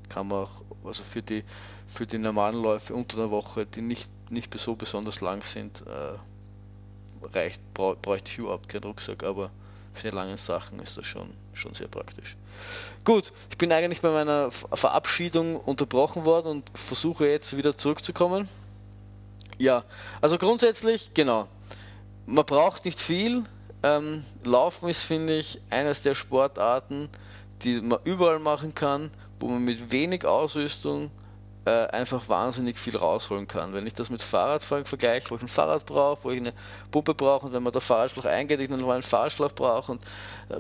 [0.10, 0.52] kann man auch,
[0.84, 1.44] also für die,
[1.88, 6.18] für die normalen Läufe unter der Woche, die nicht, nicht so besonders lang sind, äh,
[7.34, 9.52] reicht, bra bräuchte ich überhaupt keinen Rucksack, aber
[9.94, 12.36] für die langen Sachen ist das schon, schon sehr praktisch.
[13.04, 18.50] Gut, ich bin eigentlich bei meiner Verabschiedung unterbrochen worden und versuche jetzt wieder zurückzukommen.
[19.58, 19.84] Ja,
[20.22, 21.48] also grundsätzlich, genau,
[22.26, 23.44] man braucht nicht viel.
[23.84, 27.10] Ähm, Laufen ist, finde ich, eines der Sportarten,
[27.64, 31.12] die man überall machen kann, wo man mit wenig Ausrüstung
[31.66, 33.74] äh, einfach wahnsinnig viel rausholen kann.
[33.74, 36.54] Wenn ich das mit Fahrradfahren vergleiche, wo ich ein Fahrrad brauche, wo ich eine
[36.92, 40.02] Pumpe brauche und wenn man der Fahrradschlauch eingeht, ich dann einen Fahrradschlauch brauche und,
[40.50, 40.60] äh,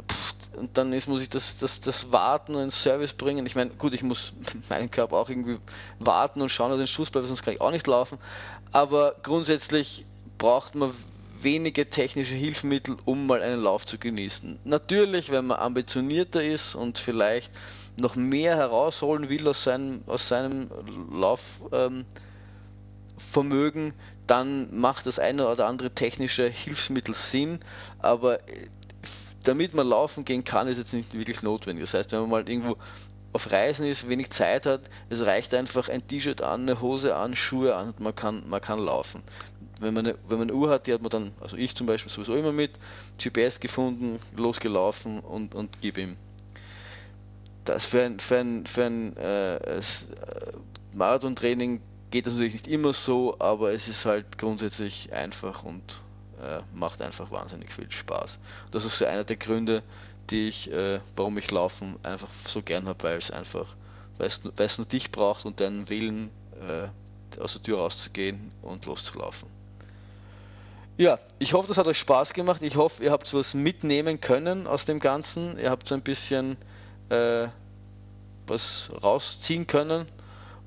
[0.58, 3.46] und dann ist, muss ich das, das, das Warten und Service bringen.
[3.46, 4.34] Ich meine, gut, ich muss
[4.70, 5.60] meinen Körper auch irgendwie
[6.00, 8.18] warten und schauen, dass ich den Schuss bleibe, sonst kann ich auch nicht laufen.
[8.72, 10.06] Aber grundsätzlich
[10.38, 10.94] braucht man
[11.42, 14.60] wenige technische Hilfsmittel, um mal einen Lauf zu genießen.
[14.64, 17.52] Natürlich, wenn man ambitionierter ist und vielleicht
[18.00, 20.70] noch mehr herausholen will aus seinem, aus seinem
[21.12, 22.06] Laufvermögen,
[23.88, 23.94] ähm,
[24.28, 27.60] dann macht das eine oder andere technische Hilfsmittel Sinn,
[28.00, 28.68] aber äh,
[29.44, 31.84] damit man laufen gehen kann, ist jetzt nicht wirklich notwendig.
[31.84, 32.78] Das heißt, wenn man mal irgendwo
[33.34, 37.36] auf Reisen ist, wenig Zeit hat, es reicht einfach ein T-Shirt an, eine Hose an,
[37.36, 39.24] Schuhe an und man kann, man kann laufen
[39.84, 41.88] wenn man, eine, wenn man eine Uhr hat, die hat man dann, also ich zum
[41.88, 42.72] Beispiel sowieso immer mit,
[43.18, 46.18] GPS gefunden, losgelaufen und, und gib ihm.
[47.66, 49.82] Das für ein, für ein, für ein äh, äh,
[50.94, 51.82] Marathon-Training
[52.12, 56.02] geht das natürlich nicht immer so, aber es ist halt grundsätzlich einfach und
[56.42, 58.40] äh, macht einfach wahnsinnig viel Spaß.
[58.72, 59.82] Das ist so einer der Gründe,
[60.30, 63.76] die ich, äh, warum ich Laufen einfach so gern habe, weil es einfach,
[64.18, 66.30] weil es, nur dich braucht und deinen Willen,
[66.68, 66.88] äh,
[67.40, 69.50] aus der Tür rauszugehen und loszulaufen.
[70.98, 72.62] Ja, ich hoffe, das hat euch Spaß gemacht.
[72.62, 75.58] Ich hoffe, ihr habt was mitnehmen können aus dem Ganzen.
[75.58, 76.56] Ihr habt so ein bisschen
[77.10, 77.48] äh,
[78.46, 80.08] was rausziehen können.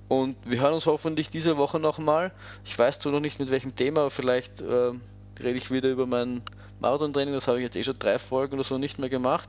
[0.09, 2.33] Und wir hören uns hoffentlich diese Woche nochmal.
[2.65, 4.93] Ich weiß zwar noch nicht mit welchem Thema, aber vielleicht äh,
[5.41, 6.43] rede ich wieder über mein
[6.81, 7.35] Marathon-Training.
[7.35, 9.49] Das habe ich jetzt eh schon drei Folgen oder so nicht mehr gemacht.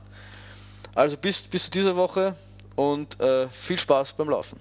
[0.94, 2.36] Also bis, bis zu dieser Woche
[2.76, 4.58] und äh, viel Spaß beim Laufen.